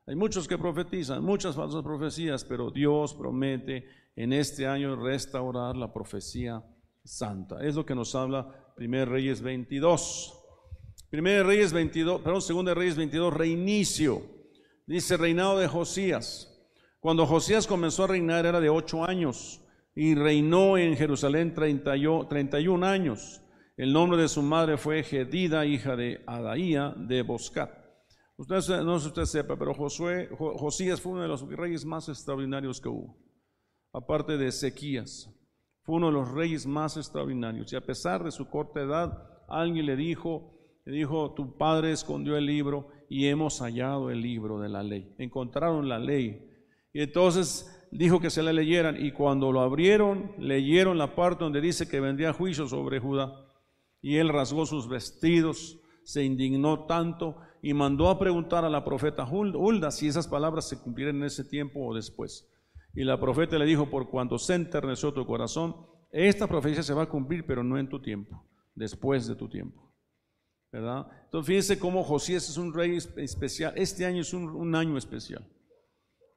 [0.06, 3.86] Hay muchos que profetizan, muchas falsas profecías, pero Dios promete
[4.20, 6.62] en este año restaurar la profecía
[7.06, 7.66] santa.
[7.66, 10.38] Es lo que nos habla 1 Reyes 22.
[11.10, 14.22] Primera de Reyes 22, perdón, Segunda de Reyes 22, reinicio.
[14.86, 16.54] Dice reinado de Josías.
[17.00, 19.62] Cuando Josías comenzó a reinar era de ocho años
[19.96, 23.42] y reinó en Jerusalén 31 años.
[23.78, 27.72] El nombre de su madre fue Gedida, hija de Adaía de Boscat.
[28.36, 32.10] Usted, no sé si usted sepa, pero Josué, Josías fue uno de los reyes más
[32.10, 33.18] extraordinarios que hubo,
[33.94, 35.30] aparte de Ezequías.
[35.82, 37.72] Fue uno de los reyes más extraordinarios.
[37.74, 40.54] Y a pesar de su corta edad, alguien le dijo,
[40.86, 45.14] le dijo, tu padre escondió el libro y hemos hallado el libro de la ley.
[45.18, 46.48] Encontraron la ley.
[46.94, 51.62] Y entonces dijo que se la leyeran y cuando lo abrieron, leyeron la parte donde
[51.62, 53.46] dice que vendría juicio sobre Judá.
[54.02, 59.26] Y él rasgó sus vestidos, se indignó tanto y mandó a preguntar a la profeta
[59.30, 62.49] Hulda si esas palabras se cumplieran en ese tiempo o después.
[62.96, 65.76] Y la profeta le dijo, por cuanto se enterneció tu corazón,
[66.12, 68.44] esta profecía se va a cumplir, pero no en tu tiempo,
[68.76, 69.90] después de tu tiempo.
[70.72, 71.08] ¿verdad?
[71.26, 73.74] Entonces fíjense cómo Josías es un rey especial.
[73.76, 75.48] Este año es un, año especial.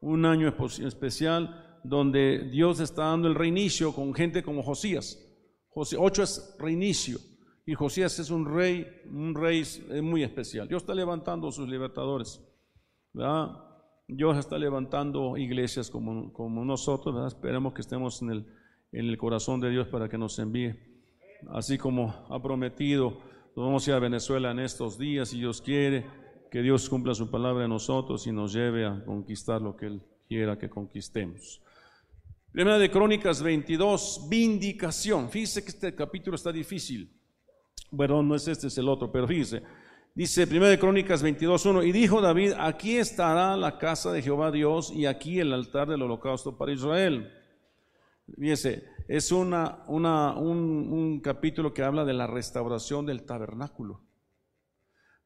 [0.01, 0.49] Un año
[0.85, 5.19] especial donde Dios está dando el reinicio con gente como Josías.
[5.75, 7.19] ocho es reinicio.
[7.65, 9.65] Y Josías es un rey, un rey
[10.03, 10.67] muy especial.
[10.67, 12.41] Dios está levantando sus libertadores.
[13.12, 13.71] ¿verdad?
[14.14, 17.33] Dios está levantando iglesias como, como nosotros.
[17.33, 18.46] Esperemos que estemos en el,
[18.92, 20.75] en el corazón de Dios para que nos envíe.
[21.51, 23.18] Así como ha prometido
[23.55, 26.07] vamos a ir a Venezuela en estos días, si Dios quiere,
[26.51, 30.03] que Dios cumpla su palabra en nosotros y nos lleve a conquistar lo que Él
[30.29, 31.61] quiera que conquistemos.
[32.51, 35.31] Primera de Crónicas 22, vindicación.
[35.31, 37.11] Fíjese que este capítulo está difícil.
[37.90, 39.62] Bueno, no es este, es el otro, pero fíjese.
[40.14, 44.51] Dice Primera de Crónicas 22, 1, y dijo David, aquí estará la casa de Jehová
[44.51, 47.33] Dios y aquí el altar del holocausto para Israel.
[48.38, 54.03] Fíjese, es una, un, capítulo que habla de la restauración del tabernáculo.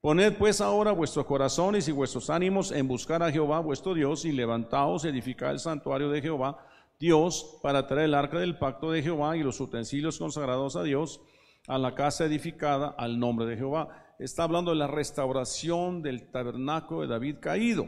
[0.00, 4.30] Poned pues ahora vuestros corazones y vuestros ánimos en buscar a Jehová vuestro Dios y
[4.30, 6.64] levantaos, edificad el santuario de Jehová,
[7.00, 11.20] Dios, para traer el arca del pacto de Jehová y los utensilios consagrados a Dios,
[11.66, 14.05] a la casa edificada al nombre de Jehová.
[14.18, 17.86] Está hablando de la restauración del tabernáculo de David caído.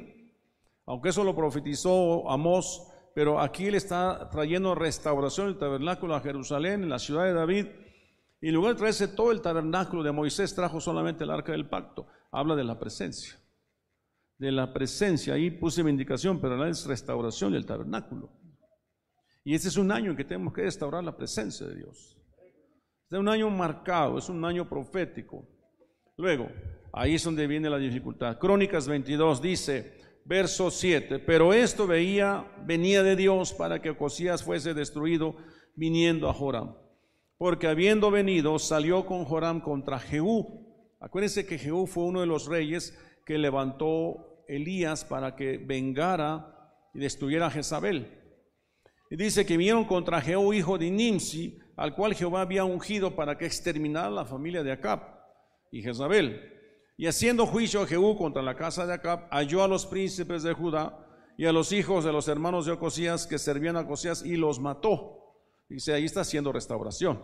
[0.86, 2.88] Aunque eso lo profetizó Amós
[3.18, 7.66] pero aquí él está trayendo restauración del tabernáculo a Jerusalén, en la ciudad de David.
[8.40, 11.68] Y en lugar de traerse todo el tabernáculo de Moisés, trajo solamente el arca del
[11.68, 12.06] pacto.
[12.30, 13.36] Habla de la presencia.
[14.38, 18.30] De la presencia, ahí puse mi indicación, pero no es restauración del tabernáculo.
[19.42, 22.16] Y este es un año en que tenemos que restaurar la presencia de Dios.
[23.02, 25.44] Este es un año marcado, es un año profético.
[26.18, 26.50] Luego,
[26.92, 28.38] ahí es donde viene la dificultad.
[28.38, 29.92] Crónicas 22 dice,
[30.24, 31.20] verso 7.
[31.20, 35.36] Pero esto veía, venía de Dios para que Ocosías fuese destruido
[35.76, 36.74] viniendo a Joram.
[37.36, 40.66] Porque habiendo venido, salió con Joram contra Jehú.
[40.98, 46.98] Acuérdense que Jehú fue uno de los reyes que levantó Elías para que vengara y
[46.98, 48.08] destruyera a Jezabel.
[49.08, 53.38] Y dice que vinieron contra Jehú, hijo de Nimsi, al cual Jehová había ungido para
[53.38, 55.17] que exterminara la familia de Acab
[55.70, 56.54] y Jezabel.
[56.96, 60.52] Y haciendo juicio a Jehú contra la casa de Acab, halló a los príncipes de
[60.52, 64.36] Judá y a los hijos de los hermanos de Ocosías que servían a Ocosías y
[64.36, 65.36] los mató.
[65.68, 67.22] Dice, ahí está haciendo restauración.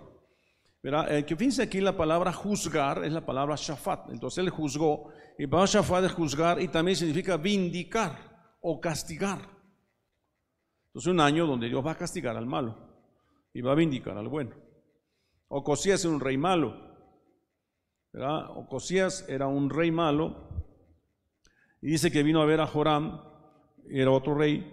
[0.84, 4.10] Eh, que fíjense aquí la palabra juzgar es la palabra shafat.
[4.10, 9.48] Entonces él juzgó, y para shafat es juzgar y también significa vindicar o castigar.
[10.88, 12.76] Entonces un año donde Dios va a castigar al malo
[13.52, 14.54] y va a vindicar al bueno.
[15.48, 16.93] Ocosías es un rey malo,
[18.16, 20.36] Ocosías era un rey malo
[21.82, 23.20] y dice que vino a ver a Joram,
[23.90, 24.72] era otro rey,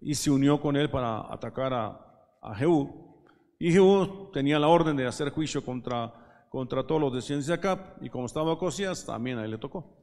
[0.00, 3.24] y se unió con él para atacar a, Jehú.
[3.58, 7.96] Y Jehú tenía la orden de hacer juicio contra, contra todos los descendientes de Acab,
[8.02, 9.96] y como estaba Ocosías, también a él le tocó.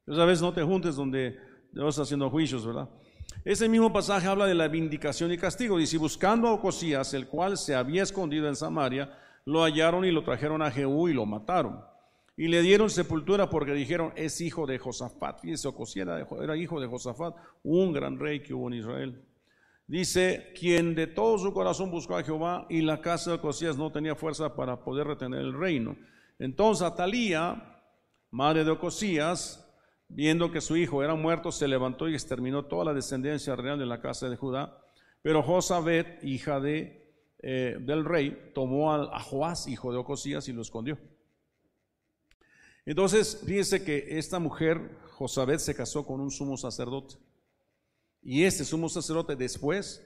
[0.00, 1.38] Entonces a veces no te juntes donde
[1.70, 2.88] Dios haciendo juicios, ¿verdad?
[3.44, 5.76] Ese mismo pasaje habla de la vindicación y castigo.
[5.76, 10.24] Dice, buscando a Ocosías, el cual se había escondido en Samaria, lo hallaron y lo
[10.24, 11.84] trajeron a Jehú y lo mataron.
[12.38, 15.40] Y le dieron sepultura porque dijeron, es hijo de Josafat.
[15.40, 16.06] Fíjense, Ocosías
[16.40, 19.24] era, hijo de Josafat, un gran rey que hubo en Israel.
[19.88, 23.90] Dice, quien de todo su corazón buscó a Jehová y la casa de Ocosías no
[23.90, 25.96] tenía fuerza para poder retener el reino.
[26.38, 27.82] Entonces Atalía,
[28.30, 29.68] madre de Ocosías,
[30.06, 33.86] viendo que su hijo era muerto, se levantó y exterminó toda la descendencia real de
[33.86, 34.78] la casa de Judá.
[35.22, 37.04] Pero Josabet, hija de
[37.40, 40.98] eh, del rey, tomó a, Joás, hijo de Ocosías, y lo escondió.
[42.88, 47.16] Entonces, fíjense que esta mujer, Josabet, se casó con un sumo sacerdote.
[48.22, 50.02] Y este sumo sacerdote después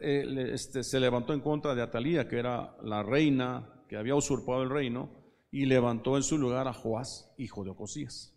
[0.00, 4.62] eh, este, se levantó en contra de Atalía, que era la reina que había usurpado
[4.62, 5.10] el reino,
[5.50, 8.34] y levantó en su lugar a Joás, hijo de Ocosías.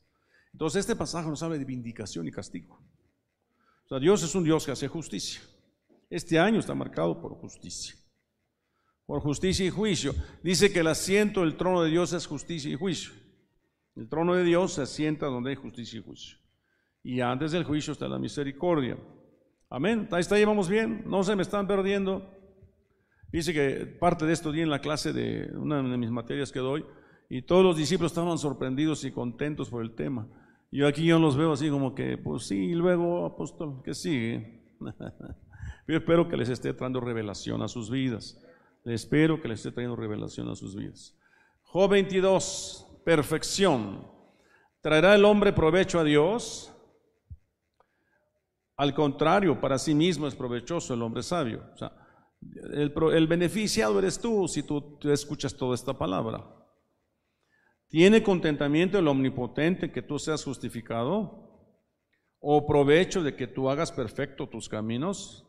[0.52, 2.84] Entonces este pasaje nos habla de vindicación y castigo.
[3.86, 5.40] O sea, Dios es un Dios que hace justicia.
[6.10, 7.96] Este año está marcado por justicia.
[9.06, 10.14] Por justicia y juicio.
[10.44, 13.29] Dice que el asiento del trono de Dios es justicia y juicio.
[14.00, 16.38] El trono de Dios se asienta donde hay justicia y juicio.
[17.04, 18.98] Y antes del juicio está la misericordia.
[19.70, 20.08] Amén.
[20.12, 21.04] Ahí está, llevamos bien.
[21.06, 22.26] No se me están perdiendo.
[23.30, 26.60] Dice que parte de esto di en la clase de una de mis materias que
[26.60, 26.86] doy.
[27.30, 30.30] Y todos los discípulos estaban sorprendidos y contentos por el tema.
[30.72, 34.78] Yo aquí yo los veo así como que, pues sí, y luego, apóstol, que sigue.
[35.90, 38.40] Yo espero que les esté trayendo revelación a sus vidas.
[38.86, 41.18] Espero que les esté trayendo revelación a sus vidas.
[41.64, 44.08] Job 22, perfección.
[44.82, 46.72] ¿Traerá el hombre provecho a Dios?
[48.78, 51.64] Al contrario, para sí mismo es provechoso el hombre sabio.
[51.74, 51.92] O sea,
[52.72, 56.46] el, el beneficiado eres tú si tú escuchas toda esta palabra.
[57.88, 61.50] ¿Tiene contentamiento el omnipotente que tú seas justificado?
[62.40, 65.48] ¿O provecho de que tú hagas perfecto tus caminos?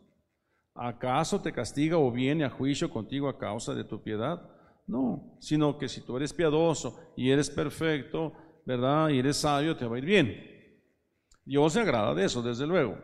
[0.74, 4.59] ¿Acaso te castiga o viene a juicio contigo a causa de tu piedad?
[4.90, 8.32] No, sino que si tú eres piadoso y eres perfecto,
[8.66, 9.10] ¿verdad?
[9.10, 10.50] Y eres sabio, te va a ir bien.
[11.44, 12.98] Dios se agrada de eso, desde luego.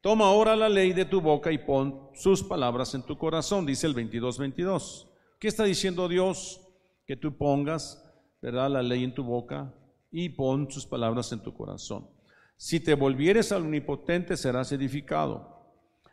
[0.00, 3.88] Toma ahora la ley de tu boca y pon sus palabras en tu corazón, dice
[3.88, 5.08] el 22-22.
[5.40, 6.60] ¿Qué está diciendo Dios?
[7.04, 8.00] Que tú pongas,
[8.40, 8.70] ¿verdad?
[8.70, 9.74] La ley en tu boca
[10.12, 12.08] y pon sus palabras en tu corazón.
[12.56, 15.66] Si te volvieres al omnipotente, serás edificado.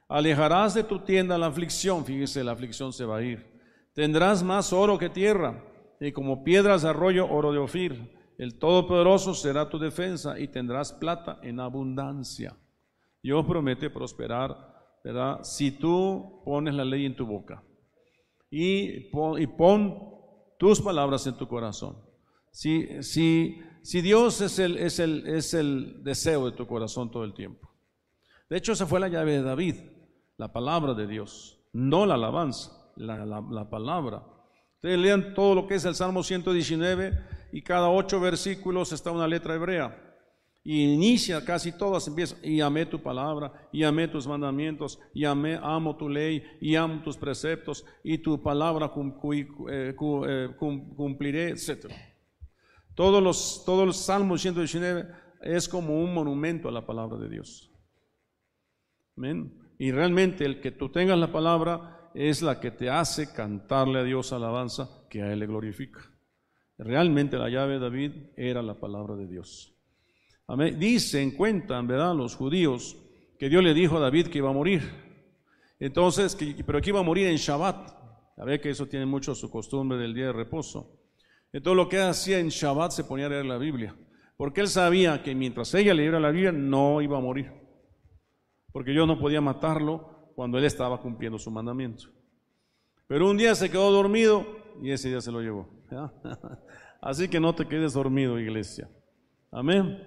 [0.08, 3.55] Alejarás de tu tienda la aflicción, fíjese, la aflicción se va a ir.
[3.96, 5.64] Tendrás más oro que tierra,
[6.00, 8.14] y como piedras de arroyo, oro de Ofir.
[8.38, 12.56] El Todopoderoso será tu defensa, y tendrás plata en abundancia.
[13.24, 14.56] Dios promete prosperar,
[15.04, 15.40] ¿verdad?
[15.42, 17.64] Si tú pones la ley en tu boca
[18.52, 20.14] y pon,
[20.60, 21.98] tus palabras en tu corazón.
[22.52, 22.86] Si,
[24.02, 27.68] Dios es, el, es el deseo de tu corazón todo el tiempo.
[28.50, 29.76] De hecho, esa fue la llave de David
[30.38, 34.24] la palabra de Dios, no la alabanza, la, palabra.
[34.76, 37.14] Ustedes lean todo lo que es el Salmo 119
[37.52, 40.02] y cada ocho versículos está una letra hebrea.
[40.64, 45.60] Y inicia casi todas, empieza, y amé tu palabra, y amé tus mandamientos, y amé,
[45.62, 48.92] amo tu ley, y amo tus preceptos, y tu palabra
[49.32, 51.86] eh, eh, cumpliré, etc.
[52.96, 55.08] Todos los, todos los Salmos 119
[55.42, 57.72] es como un monumento a la palabra de Dios.
[59.16, 59.54] Amén.
[59.78, 64.04] Y realmente el que tú tengas la palabra es la que te hace cantarle a
[64.04, 66.00] Dios alabanza que a Él le glorifica.
[66.78, 69.74] Realmente la llave de David era la palabra de Dios.
[70.48, 70.80] Amén.
[70.80, 72.16] Dicen, cuentan, ¿verdad?
[72.16, 72.98] Los judíos
[73.38, 74.82] que Dios le dijo a David que iba a morir.
[75.80, 77.94] Entonces, pero que iba a morir en Shabbat.
[78.38, 81.00] A que eso tiene mucho su costumbre del día de reposo.
[81.54, 83.96] Entonces lo que hacía en Shabbat se ponía a leer la Biblia.
[84.36, 87.66] Porque él sabía que mientras ella leyera la Biblia no iba a morir
[88.76, 92.06] porque yo no podía matarlo cuando él estaba cumpliendo su mandamiento.
[93.08, 94.46] Pero un día se quedó dormido
[94.82, 95.70] y ese día se lo llevó.
[97.02, 98.90] Así que no te quedes dormido, iglesia.
[99.52, 100.04] Amén.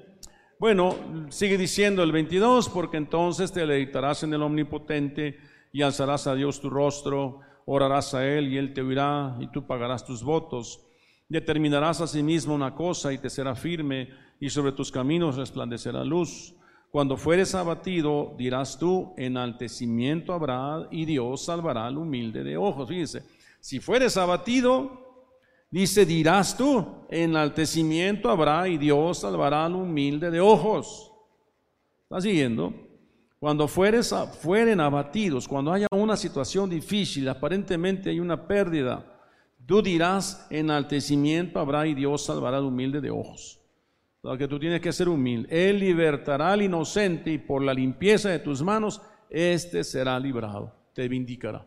[0.58, 0.96] Bueno,
[1.28, 5.38] sigue diciendo el 22, porque entonces te deleitarás en el Omnipotente
[5.72, 9.66] y alzarás a Dios tu rostro, orarás a Él y Él te oirá y tú
[9.66, 10.84] pagarás tus votos.
[11.28, 14.08] Determinarás a sí mismo una cosa y te será firme
[14.40, 16.54] y sobre tus caminos resplandecerá luz.
[16.90, 22.88] Cuando fueres abatido, dirás tú, enaltecimiento habrá y Dios salvará al humilde de ojos.
[22.88, 23.24] Fíjese,
[23.60, 25.26] si fueres abatido,
[25.70, 31.12] dice, dirás tú, enaltecimiento habrá y Dios salvará al humilde de ojos.
[32.04, 32.72] ¿Estás siguiendo?
[33.38, 39.04] Cuando fueres, fueren abatidos, cuando haya una situación difícil, aparentemente hay una pérdida,
[39.66, 43.57] tú dirás, enaltecimiento habrá y Dios salvará al humilde de ojos.
[44.22, 45.48] Lo que tú tienes que ser humilde.
[45.50, 49.00] Él libertará al inocente y por la limpieza de tus manos,
[49.30, 51.66] éste será librado, te vindicará.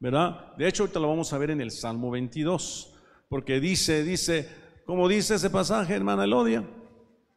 [0.00, 0.54] ¿Verdad?
[0.56, 2.94] De hecho, ahorita lo vamos a ver en el Salmo 22,
[3.28, 4.48] porque dice, dice,
[4.86, 6.64] como dice ese pasaje, hermana Elodia,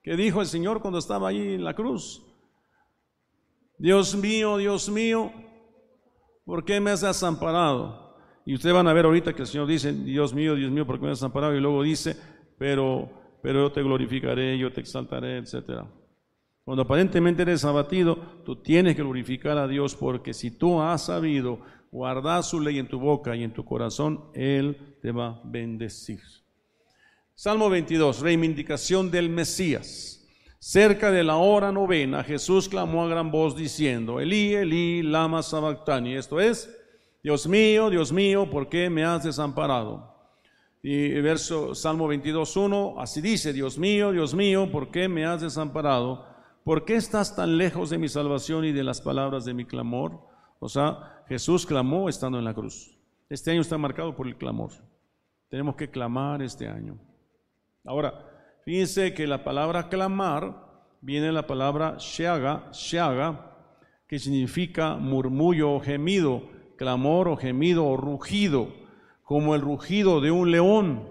[0.04, 2.24] que dijo el Señor cuando estaba ahí en la cruz.
[3.78, 5.32] Dios mío, Dios mío,
[6.46, 8.16] ¿por qué me has desamparado?
[8.46, 10.98] Y ustedes van a ver ahorita que el Señor dice, Dios mío, Dios mío, ¿por
[10.98, 11.56] qué me has desamparado?
[11.56, 12.16] Y luego dice,
[12.58, 15.84] pero pero yo te glorificaré, yo te exaltaré, etc.
[16.64, 18.16] Cuando aparentemente eres abatido,
[18.46, 21.60] tú tienes que glorificar a Dios porque si tú has sabido
[21.92, 26.22] guardar su ley en tu boca y en tu corazón, Él te va a bendecir.
[27.34, 30.20] Salmo 22, reivindicación del Mesías.
[30.60, 36.14] Cerca de la hora novena, Jesús clamó a gran voz diciendo, Elí, Elí, lama sabactani.
[36.14, 36.70] Esto es,
[37.24, 40.11] Dios mío, Dios mío, ¿por qué me has desamparado?
[40.84, 46.26] Y verso Salmo 22.1, así dice, Dios mío, Dios mío, ¿por qué me has desamparado?
[46.64, 50.20] ¿Por qué estás tan lejos de mi salvación y de las palabras de mi clamor?
[50.60, 52.98] O sea, Jesús clamó estando en la cruz.
[53.30, 54.72] Este año está marcado por el clamor.
[55.50, 56.98] Tenemos que clamar este año.
[57.86, 58.26] Ahora,
[58.66, 60.72] fíjense que la palabra clamar
[61.02, 63.56] viene la palabra sheaga, sheaga,
[64.08, 68.81] que significa murmullo o gemido, clamor o gemido o rugido,
[69.32, 71.08] como el rugido de un león.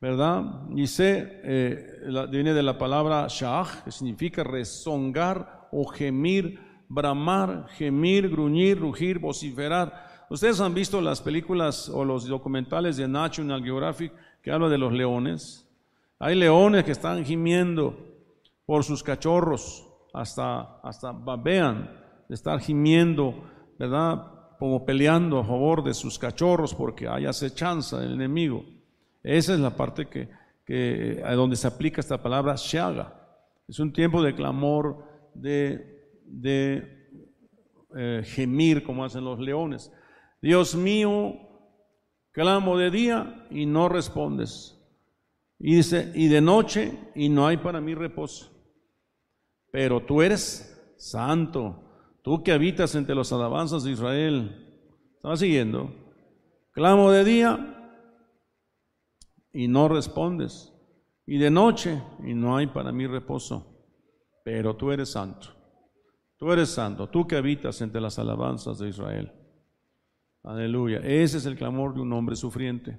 [0.00, 0.62] ¿Verdad?
[0.70, 2.00] Dice, eh,
[2.30, 6.58] viene de la palabra shah, que significa rezongar o gemir,
[6.88, 10.24] bramar, gemir, gruñir, rugir, vociferar.
[10.30, 14.10] Ustedes han visto las películas o los documentales de National Geographic
[14.40, 15.68] que hablan de los leones.
[16.18, 17.98] Hay leones que están gimiendo
[18.64, 21.90] por sus cachorros, hasta, hasta babean
[22.30, 23.44] de estar gimiendo,
[23.78, 24.31] ¿verdad?
[24.62, 28.64] Como peleando a favor de sus cachorros porque hay acechanza del enemigo.
[29.20, 30.28] Esa es la parte que,
[30.64, 33.12] que a donde se aplica esta palabra shaga.
[33.66, 35.04] Es un tiempo de clamor,
[35.34, 37.08] de, de
[37.96, 39.92] eh, gemir como hacen los leones.
[40.40, 41.34] Dios mío,
[42.30, 44.80] clamo de día y no respondes.
[45.58, 48.48] Y dice, y de noche y no hay para mí reposo.
[49.72, 51.91] Pero tú eres santo,
[52.22, 54.80] tú que habitas entre los alabanzas de Israel.
[55.16, 55.94] ¿Estaba siguiendo?
[56.72, 57.94] Clamo de día
[59.52, 60.72] y no respondes.
[61.26, 63.66] Y de noche y no hay para mí reposo.
[64.44, 65.48] Pero tú eres santo.
[66.36, 69.32] Tú eres santo, tú que habitas entre las alabanzas de Israel.
[70.42, 70.98] Aleluya.
[70.98, 72.98] Ese es el clamor de un hombre sufriente.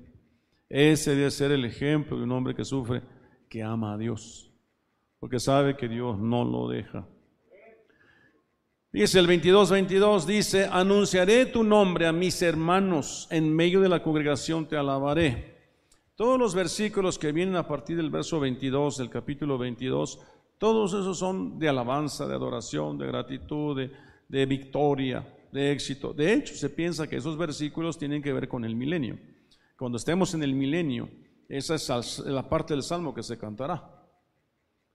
[0.70, 3.04] Ese debe ser el ejemplo de un hombre que sufre,
[3.50, 4.52] que ama a Dios,
[5.20, 7.06] porque sabe que Dios no lo deja.
[8.94, 14.04] Dice el 22, 22, dice, anunciaré tu nombre a mis hermanos, en medio de la
[14.04, 15.58] congregación te alabaré.
[16.14, 20.20] Todos los versículos que vienen a partir del verso 22 del capítulo 22,
[20.60, 23.91] todos esos son de alabanza, de adoración, de gratitud, de,
[24.30, 26.14] de victoria, de éxito.
[26.14, 29.18] De hecho, se piensa que esos versículos tienen que ver con el milenio.
[29.76, 31.10] Cuando estemos en el milenio,
[31.50, 34.06] esa es la parte del salmo que se cantará.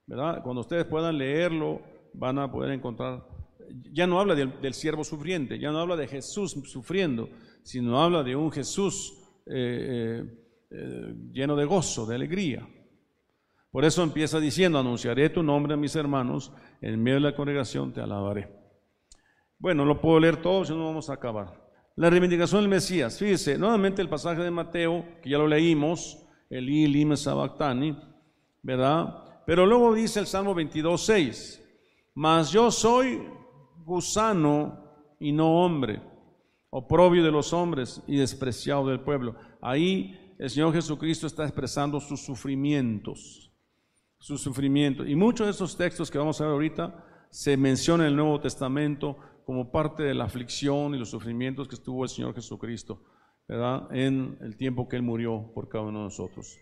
[0.06, 0.40] ¿verdad?
[0.44, 1.82] Cuando ustedes puedan leerlo,
[2.14, 3.37] van a poder encontrar.
[3.92, 7.28] Ya no habla del, siervo sufriente, ya no habla de Jesús sufriendo,
[7.62, 9.14] sino habla de un Jesús
[9.46, 10.38] eh, eh,
[10.70, 12.68] eh, lleno de gozo, de alegría.
[13.70, 17.92] Por eso empieza diciendo, anunciaré tu nombre a mis hermanos, en medio de la congregación
[17.92, 18.48] te alabaré.
[19.58, 21.68] Bueno, lo puedo leer todo, si no vamos a acabar.
[21.96, 23.18] La reivindicación del Mesías.
[23.18, 27.98] Fíjese, nuevamente el pasaje de Mateo, que ya lo leímos, el Lime Sabactani,
[28.62, 29.24] ¿verdad?
[29.46, 31.64] Pero luego dice el Salmo 22, 6,
[32.14, 33.22] mas yo soy
[33.88, 36.00] gusano y no hombre,
[36.70, 39.34] oprobio de los hombres y despreciado del pueblo.
[39.60, 43.50] Ahí el Señor Jesucristo está expresando sus sufrimientos,
[44.18, 45.08] sus sufrimientos.
[45.08, 48.40] Y muchos de esos textos que vamos a ver ahorita se mencionan en el Nuevo
[48.40, 53.02] Testamento como parte de la aflicción y los sufrimientos que estuvo el Señor Jesucristo,
[53.48, 53.88] ¿verdad?
[53.90, 56.58] En el tiempo que Él murió por cada uno de nosotros.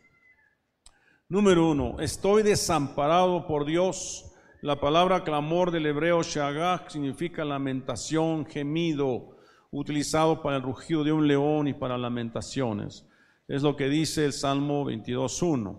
[1.29, 4.33] Número uno, estoy desamparado por Dios.
[4.63, 9.37] La palabra clamor del hebreo shagach significa lamentación, gemido,
[9.71, 13.07] utilizado para el rugido de un león y para lamentaciones.
[13.49, 15.79] Es lo que dice el Salmo 22.1.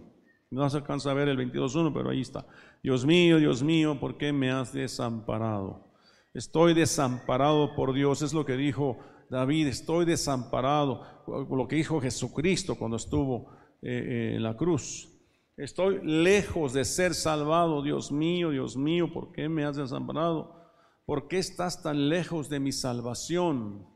[0.51, 2.45] No se alcanza a ver el 22.1, pero ahí está.
[2.84, 5.91] Dios mío, Dios mío, ¿por qué me has desamparado?
[6.34, 8.99] Estoy desamparado por Dios, es lo que dijo
[9.30, 13.49] David, estoy desamparado, lo que dijo Jesucristo cuando estuvo
[13.82, 15.16] eh, eh, en la cruz.
[15.58, 20.55] Estoy lejos de ser salvado, Dios mío, Dios mío, ¿por qué me has desamparado?
[21.03, 23.88] ¿Por qué estás tan lejos de mi salvación?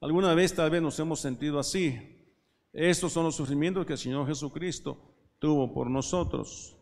[0.00, 1.96] Alguna vez tal vez nos hemos sentido así.
[2.72, 6.76] Estos son los sufrimientos que el Señor Jesucristo tuvo por nosotros.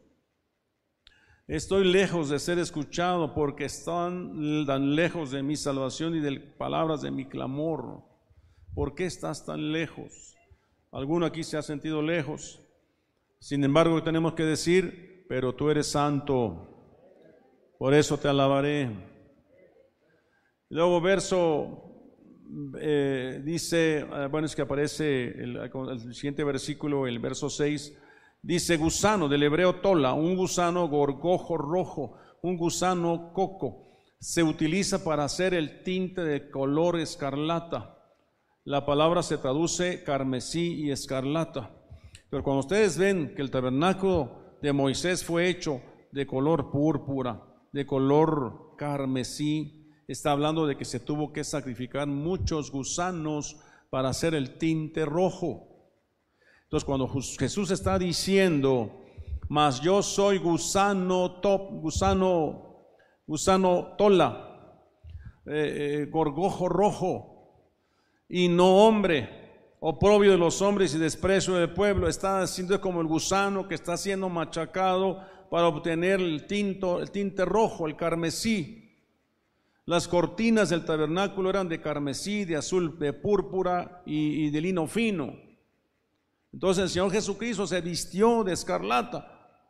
[1.47, 7.03] Estoy lejos de ser escuchado porque están tan lejos de mi salvación y de palabras
[7.03, 8.03] de mi clamor.
[8.75, 10.35] ¿Por qué estás tan lejos?
[10.91, 12.64] ¿Alguno aquí se ha sentido lejos?
[13.45, 16.67] Sin embargo, tenemos que decir, pero tú eres santo,
[17.79, 18.89] por eso te alabaré.
[20.71, 21.93] Luego verso
[22.81, 27.95] eh, dice, eh, bueno, es que aparece el, el siguiente versículo, el verso 6,
[28.41, 33.99] Dice gusano, del hebreo tola, un gusano gorgojo rojo, un gusano coco.
[34.21, 37.99] Se utiliza para hacer el tinte de color escarlata.
[38.65, 41.84] La palabra se traduce carmesí y escarlata.
[42.35, 45.81] Pero cuando ustedes ven que el tabernáculo de Moisés fue hecho
[46.11, 52.73] de color púrpura, de color carmesí, está hablando de que se tuvo que sacrificar muchos
[52.73, 53.57] gusanos
[53.89, 55.69] para hacer el tinte rojo.
[56.65, 59.05] Entonces, cuando Jesús está diciendo,
[59.49, 62.89] mas yo soy gusano top, gusano,
[63.29, 64.83] gusano tola,
[65.47, 67.71] eh, eh, gorgojo rojo,
[68.29, 69.44] y no hombre,
[69.87, 73.99] oprobio de los hombres y desprecio del pueblo, está siendo como el gusano que está
[73.99, 78.97] siendo machacado para obtener el, tinto, el tinte rojo, el carmesí.
[79.85, 84.87] Las cortinas del tabernáculo eran de carmesí, de azul, de púrpura y, y de lino
[84.87, 85.35] fino.
[86.51, 89.67] Entonces el Señor Jesucristo se vistió de escarlata.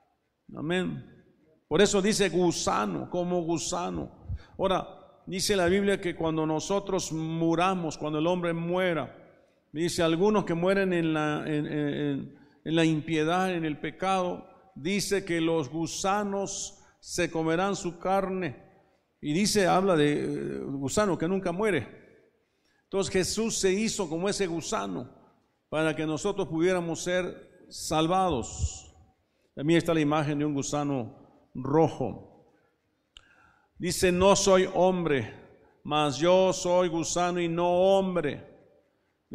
[0.56, 1.24] Amén.
[1.66, 4.12] Por eso dice gusano, como gusano.
[4.56, 4.86] Ahora,
[5.26, 9.23] dice la Biblia que cuando nosotros muramos, cuando el hombre muera,
[9.82, 14.46] dice algunos que mueren en la, impiedad, en el pecado,
[14.76, 18.62] dice que los gusanos se comerán su carne.
[19.20, 21.88] Y dice, habla de eh, gusano que nunca muere.
[22.84, 25.10] Entonces Jesús se hizo como ese gusano
[25.68, 28.94] para que nosotros pudiéramos ser salvados.
[29.54, 32.46] También está la imagen de un gusano rojo.
[33.76, 35.34] Dice, no soy hombre,
[35.82, 38.53] mas yo soy gusano y no hombre.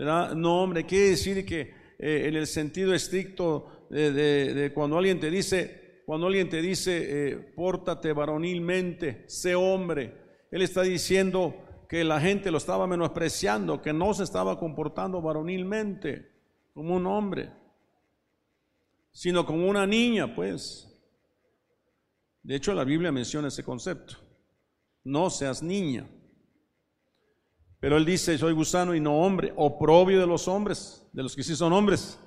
[0.05, 6.03] No hombre, quiere decir que eh, en el sentido estricto de, cuando alguien te dice,
[6.05, 10.13] cuando alguien te dice, eh, pórtate varonilmente, sé hombre,
[10.51, 16.31] él está diciendo que la gente lo estaba menospreciando, que no se estaba comportando varonilmente
[16.73, 17.59] como un hombre
[19.11, 20.85] sino como una niña, pues.
[22.41, 24.15] De hecho, la Biblia menciona ese concepto.
[25.03, 26.09] No seas niña.
[27.79, 31.43] Pero él dice, soy gusano y no hombre, oprobio de los hombres, de los que
[31.43, 32.19] sí son hombres,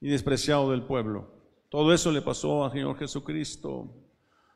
[0.00, 1.30] y despreciado del pueblo.
[1.68, 3.88] Todo eso le pasó al Señor Jesucristo.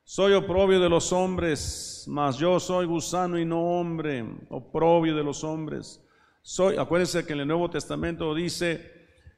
[0.04, 5.42] Soy oprobio de los hombres, mas yo soy gusano y no hombre, oprobio de los
[5.42, 6.00] hombres.
[6.42, 8.92] Soy, acuérdense que en el Nuevo Testamento dice,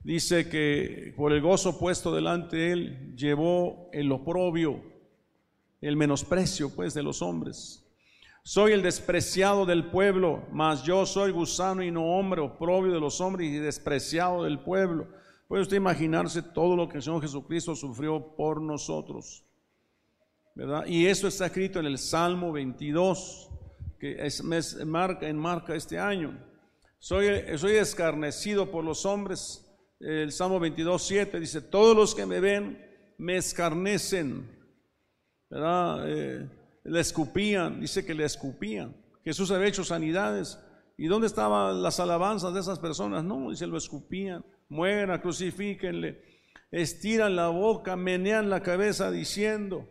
[0.05, 4.83] dice que por el gozo puesto delante de él llevó el oprobio,
[5.81, 7.88] el menosprecio pues de los hombres.
[8.49, 13.21] Soy el despreciado del pueblo, mas yo soy gusano y no hombre, oprobio de los
[13.21, 15.07] hombres y despreciado del pueblo.
[15.49, 19.45] Puede usted imaginarse todo lo que el Señor Jesucristo sufrió por nosotros.
[20.55, 20.87] ¿verdad?
[20.87, 23.51] Y eso está escrito en el Salmo 22,
[24.01, 26.43] que es, marca, enmarca este año.
[26.99, 27.27] Soy,
[27.59, 29.63] soy escarnecido por los hombres,
[30.01, 32.83] el Salmo 22, 7 dice, todos los que me ven
[33.19, 34.49] me escarnecen,
[35.51, 36.05] ¿verdad?
[36.09, 36.58] Eh,
[36.89, 38.97] le escupían, dice que le escupían.
[39.25, 40.59] Jesús había hecho sanidades.
[40.97, 43.23] ¿Y dónde estaban las alabanzas de esas personas?
[43.23, 44.45] No, dice, lo escupían.
[44.69, 46.23] Muera, crucifíquenle.
[46.71, 49.89] Estiran la boca, menean la cabeza diciendo,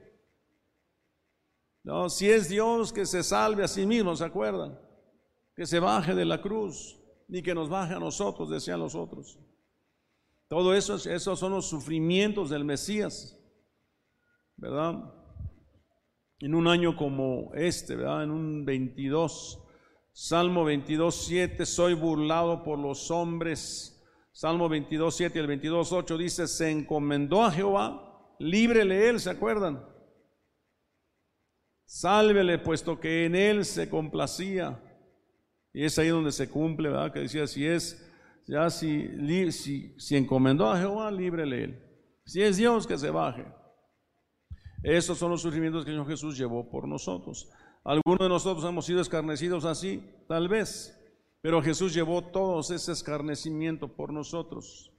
[1.84, 4.78] no, si es Dios que se salve a sí mismo, ¿se acuerdan?
[5.56, 9.40] Que se baje de la cruz, ni que nos baje a nosotros, decían los otros.
[10.50, 13.40] Todo eso, esos son los sufrimientos del Mesías,
[14.58, 15.17] ¿verdad?
[16.40, 18.24] En un año como este, ¿verdad?
[18.24, 19.64] En un 22,
[20.12, 23.94] Salmo 22, 7, soy burlado por los hombres.
[24.32, 29.32] Salmo 22, 7 y el 22, 8 dice, se encomendó a Jehová, líbrele él, ¿se
[29.32, 29.84] acuerdan?
[31.86, 34.84] Sálvele, puesto que en él se complacía.
[35.74, 37.12] Y es ahí donde se cumple, ¿verdad?
[37.14, 38.04] Que decía, si es
[38.48, 41.84] ya si, si, si encomendó a Jehová, líbrele él.
[42.26, 43.46] Si es Dios, que se baje.
[44.88, 47.50] Esos son los sufrimientos que el Señor Jesús llevó por nosotros.
[47.84, 50.98] Algunos de nosotros hemos sido escarnecidos así, tal vez,
[51.42, 54.94] pero Jesús llevó todo ese escarnecimiento por nosotros.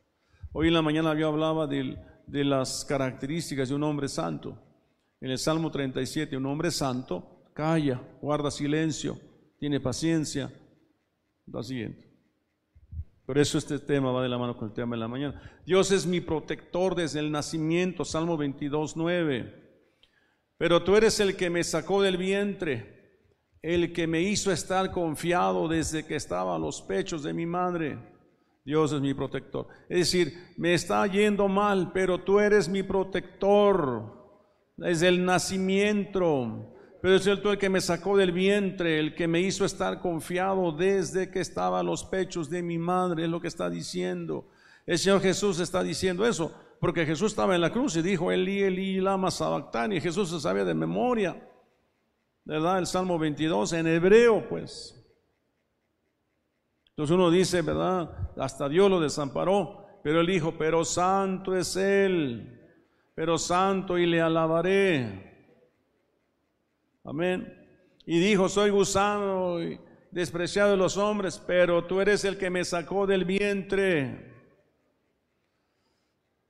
[0.53, 4.59] Hoy en la mañana yo hablaba de, de las características de un hombre santo.
[5.22, 9.18] En el Salmo 37, un hombre santo calla, guarda silencio,
[9.59, 10.53] tiene paciencia.
[11.47, 12.07] Lo siguiente.
[13.24, 15.41] Por eso este tema va de la mano con el tema de la mañana.
[15.64, 19.68] Dios es mi protector desde el nacimiento, Salmo 22, 9.
[20.59, 22.99] Pero tú eres el que me sacó del vientre,
[23.63, 27.99] el que me hizo estar confiado desde que estaba a los pechos de mi madre.
[28.65, 29.69] Dios es mi protector.
[29.89, 34.19] Es decir, me está yendo mal, pero tú eres mi protector
[34.77, 36.75] desde el nacimiento.
[37.01, 41.31] Pero es el que me sacó del vientre, el que me hizo estar confiado desde
[41.31, 44.51] que estaba a los pechos de mi madre, es lo que está diciendo.
[44.85, 48.62] El Señor Jesús está diciendo eso, porque Jesús estaba en la cruz y dijo, Eli,
[48.62, 51.49] Eli, lama sabactani, Jesús se sabía de memoria,
[52.45, 52.79] ¿verdad?
[52.79, 54.95] El Salmo 22, en hebreo, pues.
[56.91, 58.11] Entonces uno dice, ¿verdad?
[58.37, 62.61] Hasta Dios lo desamparó, pero él dijo, pero santo es Él,
[63.14, 65.29] pero santo y le alabaré.
[67.05, 67.55] Amén.
[68.05, 72.64] Y dijo, soy gusano y despreciado de los hombres, pero tú eres el que me
[72.64, 74.28] sacó del vientre.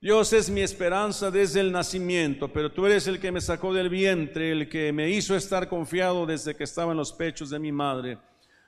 [0.01, 3.89] Dios es mi esperanza desde el nacimiento, pero tú eres el que me sacó del
[3.89, 7.73] vientre, el que me hizo estar confiado desde que estaba en los pechos de mi
[7.73, 8.17] madre.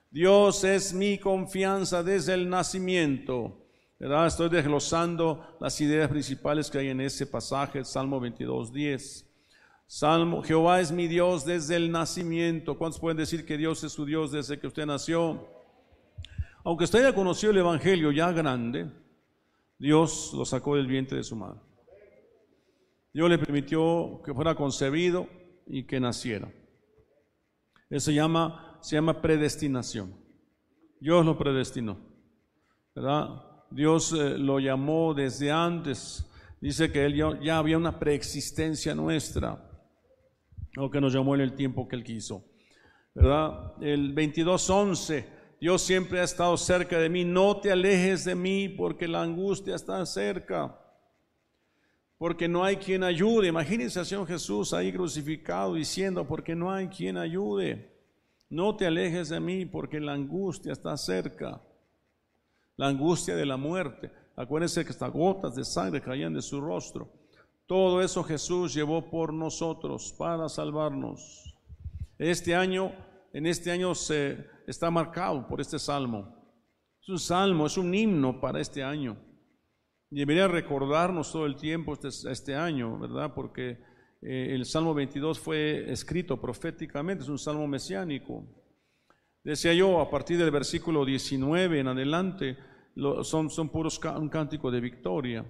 [0.10, 3.58] Dios es mi confianza desde el nacimiento.
[3.98, 4.28] ¿verdad?
[4.28, 9.26] Estoy desglosando las ideas principales que hay en ese pasaje, Salmo 22, 10.
[9.88, 12.78] Salmo, Jehová es mi Dios desde el nacimiento.
[12.78, 15.48] ¿Cuántos pueden decir que Dios es su Dios desde que usted nació?
[16.66, 18.92] Aunque usted haya conocido el Evangelio ya grande,
[19.82, 21.60] Dios lo sacó del vientre de su madre.
[23.12, 25.28] Dios le permitió que fuera concebido
[25.66, 26.54] y que naciera.
[27.90, 30.16] Eso se llama, se llama predestinación.
[31.00, 31.98] Dios lo predestinó.
[32.94, 33.44] ¿verdad?
[33.72, 36.30] Dios eh, lo llamó desde antes.
[36.62, 39.68] Dice que él ya, había una preexistencia nuestra,
[40.74, 42.46] lo que nos llamó en el tiempo que Él quiso.
[43.16, 43.74] ¿verdad?
[43.82, 47.24] El 22.11 Dios siempre ha estado cerca de mí.
[47.24, 50.76] No te alejes de mí porque la angustia está cerca.
[52.18, 53.50] Porque no hay quien ayude.
[53.50, 57.96] Imagínense a Señor Jesús ahí crucificado diciendo, porque no hay quien ayude.
[58.50, 61.62] No te alejes de mí porque la angustia está cerca.
[62.76, 64.12] La angustia de la muerte.
[64.36, 67.08] Acuérdense que estas gotas de sangre caían de su rostro.
[67.68, 71.56] Todo eso Jesús llevó por nosotros para salvarnos.
[72.18, 72.94] Este año,
[73.34, 76.36] en este año se está marcado por este salmo.
[77.02, 79.18] Es un salmo, es un himno para este año.
[80.10, 83.34] Debería recordarnos todo el tiempo este, este año, ¿verdad?
[83.34, 83.80] Porque
[84.22, 88.46] eh, el Salmo 22 fue escrito proféticamente, es un salmo mesiánico.
[89.44, 92.58] Decía yo, a partir del versículo 19 en adelante,
[93.24, 95.46] son, son puros un cántico de victoria.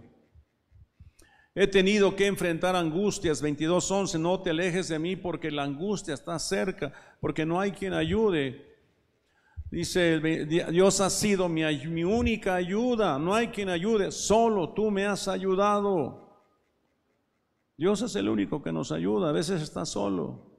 [1.53, 6.39] He tenido que enfrentar angustias, 22.11, no te alejes de mí porque la angustia está
[6.39, 8.71] cerca, porque no hay quien ayude.
[9.69, 11.63] Dice, Dios ha sido mi,
[12.03, 16.45] única ayuda, no hay quien ayude, solo tú me has ayudado.
[17.77, 20.57] Dios es el único que nos ayuda, a veces está solo,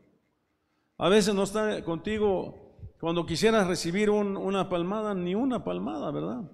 [0.99, 6.51] a veces no está contigo cuando quisieras recibir una palmada, ni una palmada, ¿verdad?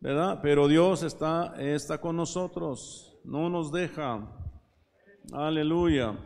[0.00, 0.40] ¿Verdad?
[0.42, 4.26] Pero Dios está, está con nosotros, no nos deja.
[5.32, 6.16] Aleluya.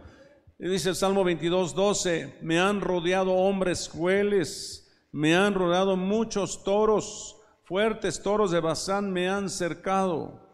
[0.59, 6.63] Y dice el Salmo 22, 12, me han rodeado hombres crueles me han rodeado muchos
[6.65, 10.47] toros, fuertes toros de Bazán me han cercado.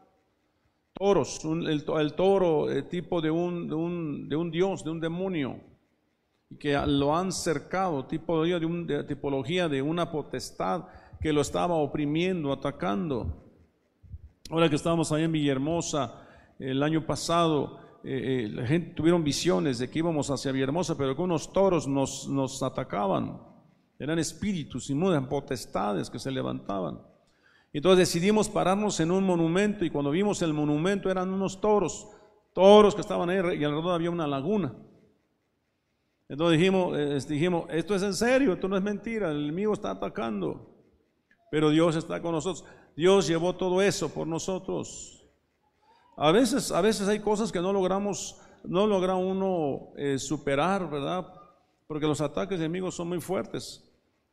[0.93, 5.59] Toros, el, toro eh, tipo de un, de, un, de un, dios, de un demonio,
[6.61, 10.85] que lo han cercado, tipo de, un, tipología de una potestad
[11.21, 13.43] que lo estaba oprimiendo, atacando.
[14.51, 16.24] Ahora que estábamos ahí en Villahermosa
[16.59, 21.17] el año pasado, eh, eh, la gente tuvieron visiones de que íbamos hacia Villahermosa, pero
[21.17, 23.41] que unos toros nos, nos atacaban.
[23.99, 27.01] Eran espíritus inmundos, potestades que se levantaban.
[27.73, 32.07] Entonces decidimos pararnos en un monumento y cuando vimos el monumento eran unos toros,
[32.53, 34.75] toros que estaban ahí y alrededor había una laguna.
[36.29, 39.91] Entonces dijimos, eh, dijimos, esto es en serio, esto no es mentira, el enemigo está
[39.91, 40.73] atacando,
[41.51, 42.65] pero Dios está con nosotros.
[42.97, 45.24] Dios llevó todo eso por nosotros.
[46.17, 51.27] A veces, a veces hay cosas que no logramos, no logra uno eh, superar, ¿verdad?
[51.87, 53.83] Porque los ataques enemigos son muy fuertes.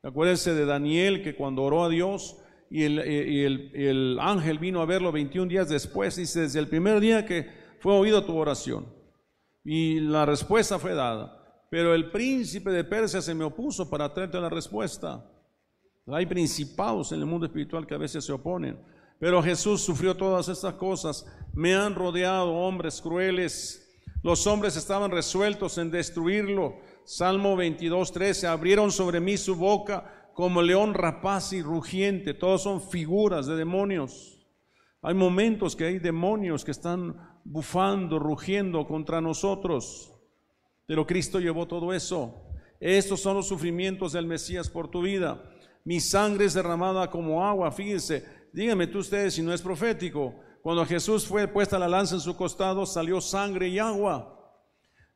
[0.03, 2.37] Acuérdense de Daniel que cuando oró a Dios
[2.69, 7.49] y el, ángel vino a verlo 21 días después, dice, desde el primer día que
[7.79, 8.85] fue oído tu oración.
[9.63, 11.37] Y la respuesta fue dada.
[11.69, 15.29] Pero el príncipe de Persia se me opuso para traerte la respuesta.
[16.07, 18.79] Hay principados en el mundo espiritual que a veces se oponen.
[19.21, 21.25] Pero Jesús sufrió todas estas cosas.
[21.53, 23.87] Me han rodeado hombres crueles.
[24.23, 30.61] Los hombres estaban resueltos en destruirlo Salmo 22, 13, abrieron sobre mí su boca como
[30.61, 32.33] león rapaz y rugiente.
[32.33, 34.39] Todos son figuras de demonios.
[35.01, 40.13] Hay momentos que hay demonios que están bufando, rugiendo contra nosotros.
[40.87, 42.33] Pero Cristo llevó todo eso.
[42.79, 45.43] Estos son los sufrimientos del Mesías por tu vida.
[45.83, 47.71] Mi sangre es derramada como agua.
[47.71, 50.35] Fíjense, díganme tú ustedes si no es profético.
[50.61, 54.37] Cuando Jesús fue puesta la lanza en su costado, salió sangre y agua.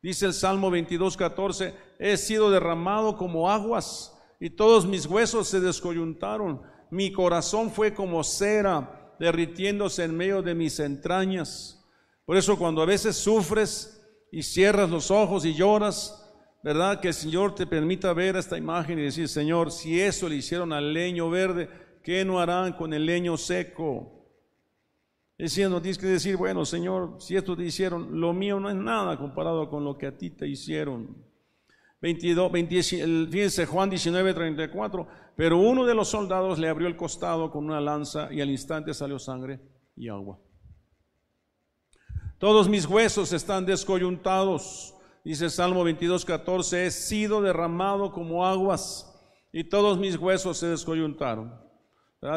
[0.02, 5.60] Dice el Salmo 22, 14, he sido derramado como aguas y todos mis huesos se
[5.60, 6.62] descoyuntaron.
[6.90, 11.84] Mi corazón fue como cera derritiéndose en medio de mis entrañas.
[12.24, 16.22] Por eso cuando a veces sufres y cierras los ojos y lloras,
[16.62, 17.00] ¿verdad?
[17.00, 20.72] Que el Señor te permita ver esta imagen y decir, Señor, si eso le hicieron
[20.72, 21.70] al leño verde,
[22.06, 24.12] ¿qué no harán con el leño seco?
[25.36, 29.18] Diciendo, tienes que decir, bueno, Señor, si esto te hicieron, lo mío no es nada
[29.18, 31.16] comparado con lo que a ti te hicieron.
[32.00, 32.52] 22,
[33.28, 37.80] fíjense Juan 19, 34, pero uno de los soldados le abrió el costado con una
[37.80, 39.58] lanza y al instante salió sangre
[39.96, 40.38] y agua.
[42.38, 44.94] Todos mis huesos están descoyuntados.
[45.24, 49.12] Dice Salmo 22, 14, he sido derramado como aguas
[49.50, 51.65] y todos mis huesos se descoyuntaron.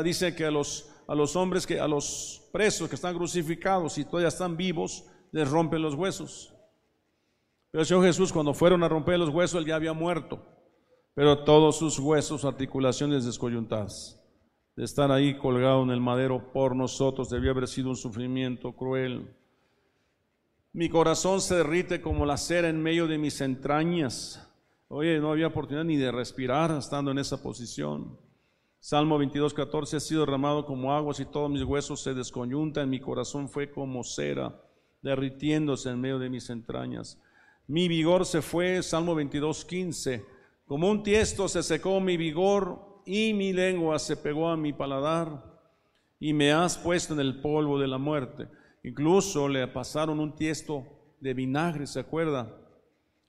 [0.03, 4.05] Dice que a los, a los hombres, que a los presos que están crucificados y
[4.05, 6.53] todavía están vivos, les rompen los huesos.
[7.71, 10.43] Pero el Señor Jesús, cuando fueron a romper los huesos, él ya había muerto.
[11.13, 14.15] Pero todos sus huesos, articulaciones descoyuntadas.
[14.75, 19.35] De estar ahí colgado en el madero por nosotros, debió haber sido un sufrimiento cruel.
[20.71, 24.47] Mi corazón se derrite como la cera en medio de mis entrañas.
[24.87, 28.17] Oye, no había oportunidad ni de respirar estando en esa posición.
[28.79, 32.99] Salmo 22, 14, ha sido derramado como aguas y todos mis huesos se desconyuntan, mi
[32.99, 34.61] corazón fue como cera,
[35.01, 37.21] derritiéndose en medio de mis entrañas.
[37.67, 40.25] Mi vigor se fue, Salmo 22, 15,
[40.65, 45.43] como un tiesto se secó mi vigor y mi lengua se pegó a mi paladar
[46.19, 48.47] y me has puesto en el polvo de la muerte.
[48.83, 50.85] Incluso le pasaron un tiesto
[51.19, 52.55] de vinagre, ¿se acuerda?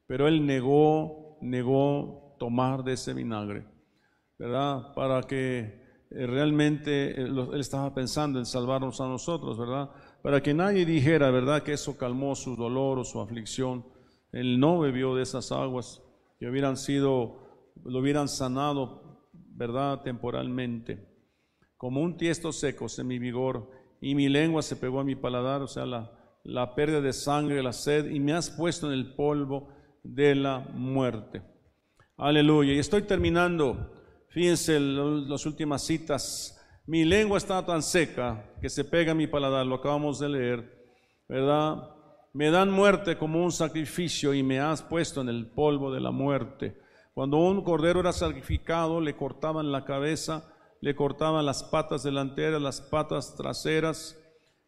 [0.06, 3.64] Pero él negó negó tomar de ese vinagre,
[4.40, 4.94] ¿verdad?
[4.94, 5.58] Para que
[6.10, 9.90] eh, realmente eh, él estaba pensando en salvarnos a nosotros, ¿verdad?
[10.22, 13.84] Para que nadie dijera, ¿verdad?, que eso calmó su dolor o su aflicción.
[14.32, 16.02] Él no bebió de esas aguas
[16.38, 21.06] que hubieran sido, lo hubieran sanado, ¿verdad?, temporalmente.
[21.76, 23.70] Como un tiesto seco se mi vigor
[24.00, 26.12] y mi lengua se pegó a mi paladar, o sea, la,
[26.44, 29.68] la pérdida de sangre, la sed, y me has puesto en el polvo
[30.02, 31.42] de la muerte.
[32.16, 32.72] Aleluya.
[32.72, 33.99] Y estoy terminando.
[34.30, 36.58] Fíjense las últimas citas.
[36.86, 40.88] Mi lengua está tan seca que se pega a mi paladar, lo acabamos de leer,
[41.28, 41.90] ¿verdad?
[42.32, 46.10] Me dan muerte como un sacrificio y me has puesto en el polvo de la
[46.10, 46.80] muerte.
[47.12, 52.80] Cuando un cordero era sacrificado, le cortaban la cabeza, le cortaban las patas delanteras, las
[52.80, 54.18] patas traseras,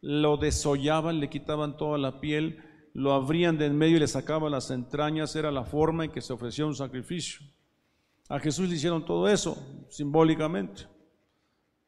[0.01, 2.63] lo desollaban, le quitaban toda la piel
[2.95, 6.21] lo abrían de en medio y le sacaban las entrañas, era la forma en que
[6.21, 7.47] se ofrecía un sacrificio.
[8.29, 9.57] A Jesús le hicieron todo eso
[9.89, 10.87] simbólicamente.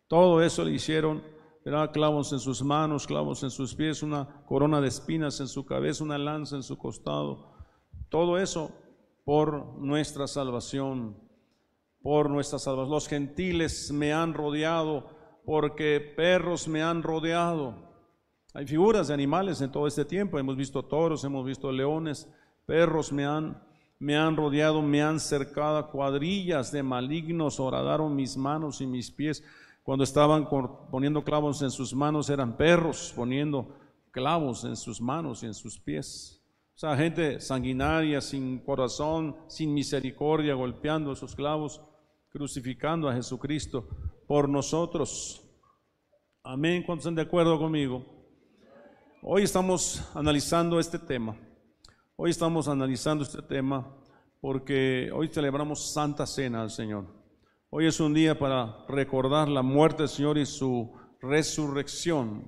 [0.08, 1.22] Todo eso le hicieron,
[1.64, 5.64] era clavos en sus manos, clavos en sus pies, una corona de espinas en su
[5.64, 7.54] cabeza, una lanza en su costado.
[8.10, 8.70] Todo eso
[9.24, 11.16] por nuestra salvación,
[12.02, 12.90] por nuestra salvación.
[12.90, 15.08] Los gentiles me han rodeado
[15.44, 17.74] porque perros me han rodeado.
[18.52, 20.38] Hay figuras de animales en todo este tiempo.
[20.38, 22.30] Hemos visto toros, hemos visto leones,
[22.66, 23.62] perros me han,
[23.98, 29.42] me han rodeado, me han cercado, cuadrillas de malignos horadaron mis manos y mis pies.
[29.82, 30.48] Cuando estaban
[30.90, 33.76] poniendo clavos en sus manos eran perros poniendo
[34.10, 36.40] clavos en sus manos y en sus pies.
[36.74, 41.80] O sea, gente sanguinaria, sin corazón, sin misericordia, golpeando esos clavos,
[42.30, 43.88] crucificando a Jesucristo
[44.26, 45.40] por nosotros.
[46.42, 46.82] Amén.
[46.84, 48.04] ¿Cuántos están de acuerdo conmigo?
[49.22, 51.36] Hoy estamos analizando este tema.
[52.16, 53.92] Hoy estamos analizando este tema
[54.40, 57.06] porque hoy celebramos Santa Cena al Señor.
[57.70, 62.44] Hoy es un día para recordar la muerte del Señor y su resurrección,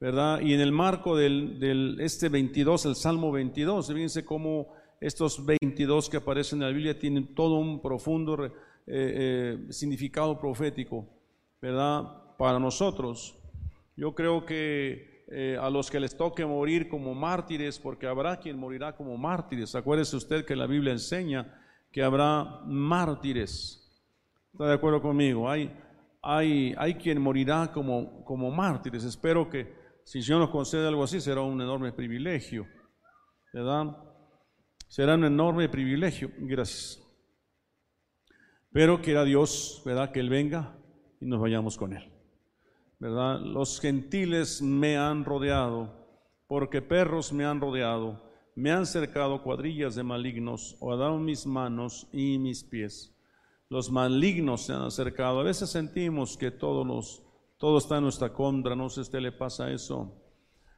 [0.00, 0.40] ¿verdad?
[0.40, 6.16] Y en el marco del, este 22, el Salmo 22, fíjense cómo estos 22 que
[6.16, 8.50] aparecen en la Biblia tienen todo un profundo eh,
[8.88, 11.06] eh, significado profético,
[11.62, 12.36] ¿verdad?
[12.36, 13.38] Para nosotros.
[13.96, 18.58] Yo creo que eh, a los que les toque morir como mártires, porque habrá quien
[18.58, 19.76] morirá como mártires.
[19.76, 21.56] Acuérdese usted que la Biblia enseña
[21.92, 23.76] que habrá mártires.
[24.52, 25.48] ¿Está de acuerdo conmigo?
[25.48, 25.72] Hay,
[26.20, 29.04] hay, hay quien morirá como, como mártires.
[29.04, 29.72] Espero que
[30.04, 32.66] si el nos concede algo así, será un enorme privilegio.
[33.52, 33.96] ¿Verdad?
[34.88, 36.32] Será un enorme privilegio.
[36.38, 37.00] Gracias.
[38.72, 40.10] Pero quiera Dios, ¿verdad?
[40.10, 40.76] Que Él venga
[41.20, 42.19] y nos vayamos con Él.
[43.00, 43.40] ¿Verdad?
[43.40, 46.06] Los gentiles me han rodeado,
[46.46, 48.22] porque perros me han rodeado,
[48.54, 53.16] me han cercado cuadrillas de malignos, o dado mis manos y mis pies.
[53.70, 55.40] Los malignos se han acercado.
[55.40, 57.22] A veces sentimos que todo, nos,
[57.56, 60.16] todo está en nuestra contra, no sé si usted le pasa eso.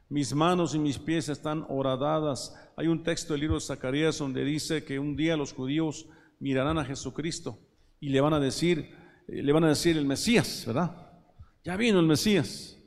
[0.09, 2.55] Mis manos y mis pies están horadadas.
[2.77, 6.07] Hay un texto del libro de Zacarías donde dice que un día los judíos
[6.39, 7.57] mirarán a Jesucristo
[7.99, 8.95] y le van a decir,
[9.27, 11.12] eh, le van a decir el Mesías, ¿verdad?
[11.63, 12.77] Ya vino el Mesías.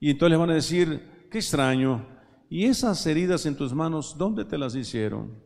[0.00, 2.06] Y entonces le van a decir, qué extraño,
[2.48, 5.42] ¿y esas heridas en tus manos, dónde te las hicieron?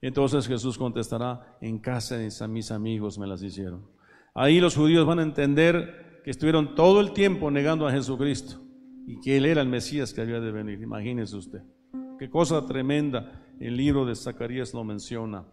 [0.00, 3.86] Entonces Jesús contestará, en casa de mis amigos me las hicieron.
[4.34, 8.60] Ahí los judíos van a entender que estuvieron todo el tiempo negando a Jesucristo
[9.06, 10.80] y que Él era el Mesías que había de venir.
[10.80, 11.60] Imagínese usted.
[12.18, 13.40] Qué cosa tremenda.
[13.60, 15.44] El libro de Zacarías lo menciona.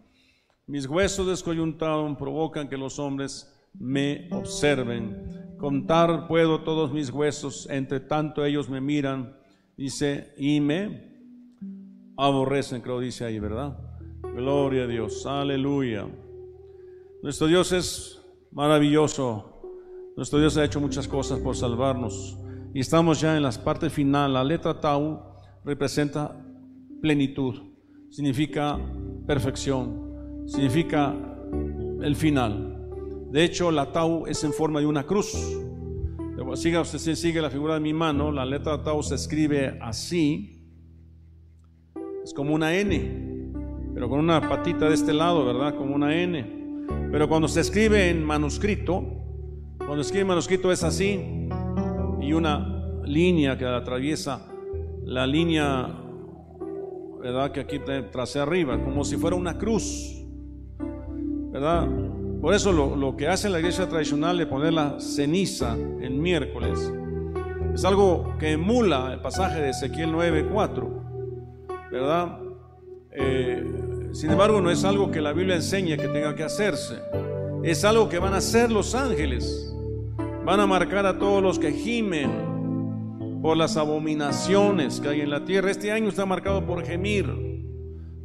[0.66, 5.56] Mis huesos descoyuntados provocan que los hombres me observen.
[5.58, 9.36] Contar puedo todos mis huesos, entre tanto ellos me miran,
[9.76, 11.10] dice, y me
[12.16, 13.78] aborrecen, creo dice ahí, ¿verdad?
[14.34, 16.06] Gloria a Dios, aleluya.
[17.22, 19.62] Nuestro Dios es maravilloso.
[20.16, 22.38] Nuestro Dios ha hecho muchas cosas por salvarnos.
[22.72, 24.32] Y estamos ya en la parte final.
[24.32, 25.22] La letra Tau
[25.64, 26.34] representa
[27.00, 27.54] plenitud,
[28.10, 28.78] significa
[29.26, 31.14] perfección, significa
[32.02, 32.79] el final.
[33.30, 35.32] De hecho, la Tau es en forma de una cruz.
[36.54, 40.66] Siga, usted sigue la figura de mi mano, la letra Tau se escribe así.
[42.24, 43.52] Es como una N,
[43.94, 45.76] pero con una patita de este lado, ¿verdad?
[45.76, 46.86] Como una N.
[47.12, 49.04] Pero cuando se escribe en manuscrito,
[49.78, 51.48] cuando escribe en manuscrito es así,
[52.20, 54.48] y una línea que atraviesa
[55.04, 55.88] la línea,
[57.20, 57.52] ¿verdad?
[57.52, 57.78] Que aquí
[58.10, 60.24] tracé arriba, como si fuera una cruz,
[61.52, 61.88] ¿verdad?
[62.40, 66.90] Por eso lo, lo, que hace la iglesia tradicional de poner la ceniza el miércoles
[67.74, 72.38] es algo que emula el pasaje de Ezequiel 9:4, ¿verdad?
[73.12, 73.64] Eh,
[74.12, 77.00] sin embargo, no es algo que la Biblia enseña que tenga que hacerse.
[77.62, 79.74] Es algo que van a hacer los ángeles.
[80.44, 85.44] Van a marcar a todos los que gimen por las abominaciones que hay en la
[85.44, 85.70] tierra.
[85.70, 87.26] Este año está marcado por gemir,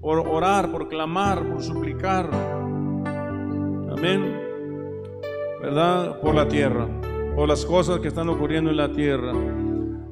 [0.02, 2.65] por orar, por clamar, por suplicar
[3.98, 4.42] Amén.
[5.62, 6.20] ¿Verdad?
[6.20, 6.86] Por la tierra,
[7.34, 9.32] por las cosas que están ocurriendo en la tierra.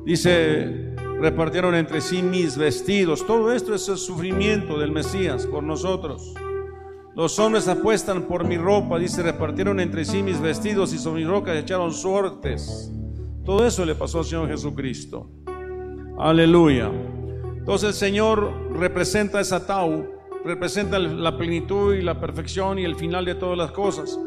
[0.05, 3.27] Dice, repartieron entre sí mis vestidos.
[3.27, 6.34] Todo esto es el sufrimiento del Mesías por nosotros.
[7.13, 11.27] Los hombres apuestan por mi ropa, dice, repartieron entre sí mis vestidos y sobre mi
[11.27, 12.89] roca echaron suertes.
[13.43, 15.29] Todo eso le pasó al Señor Jesucristo.
[16.17, 16.89] Aleluya.
[17.57, 20.12] Entonces el Señor representa esa tau
[20.45, 24.19] representa la plenitud y la perfección y el final de todas las cosas.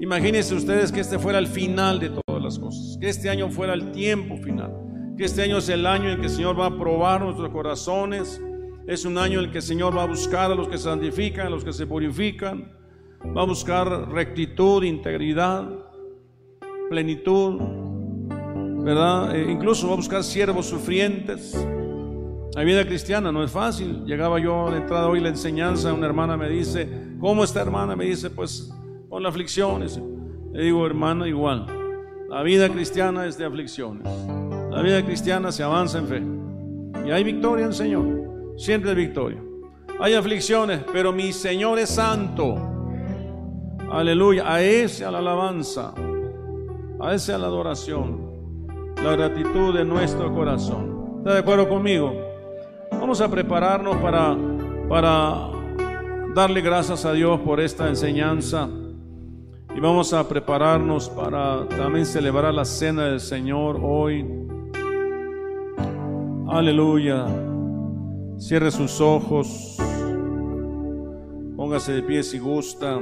[0.00, 3.72] Imagínense ustedes que este fuera el final de todas las cosas, que este año fuera
[3.72, 4.72] el tiempo final,
[5.16, 8.42] que este año es el año en que el Señor va a probar nuestros corazones,
[8.86, 11.46] es un año en el que el Señor va a buscar a los que santifican,
[11.46, 12.72] a los que se purifican,
[13.36, 15.68] va a buscar rectitud, integridad,
[16.90, 17.60] plenitud,
[18.82, 19.36] ¿verdad?
[19.36, 21.56] E incluso va a buscar siervos sufrientes
[22.54, 24.04] la vida cristiana no es fácil.
[24.04, 26.86] Llegaba yo de entrada hoy la enseñanza, una hermana me dice,
[27.18, 27.96] ¿cómo está hermana?
[27.96, 28.70] Me dice, pues
[29.08, 30.00] con la aflicciones.
[30.52, 31.66] Le digo, hermano, igual.
[32.28, 34.06] La vida cristiana es de aflicciones.
[34.70, 36.22] La vida cristiana se avanza en fe.
[37.06, 38.04] Y hay victoria en el Señor.
[38.56, 39.42] Siempre hay victoria.
[40.00, 42.56] Hay aflicciones, pero mi Señor es santo.
[43.90, 44.50] Aleluya.
[44.52, 45.94] A ese a la alabanza.
[47.00, 48.94] A ese a la adoración.
[49.02, 51.18] La gratitud de nuestro corazón.
[51.18, 52.31] ¿Está de acuerdo conmigo?
[53.02, 54.36] Vamos a prepararnos para,
[54.88, 55.50] para
[56.36, 58.68] darle gracias a Dios por esta enseñanza.
[59.74, 64.24] Y vamos a prepararnos para también celebrar la cena del Señor hoy.
[66.48, 67.26] Aleluya.
[68.38, 69.76] Cierre sus ojos.
[71.56, 73.00] Póngase de pie si gusta.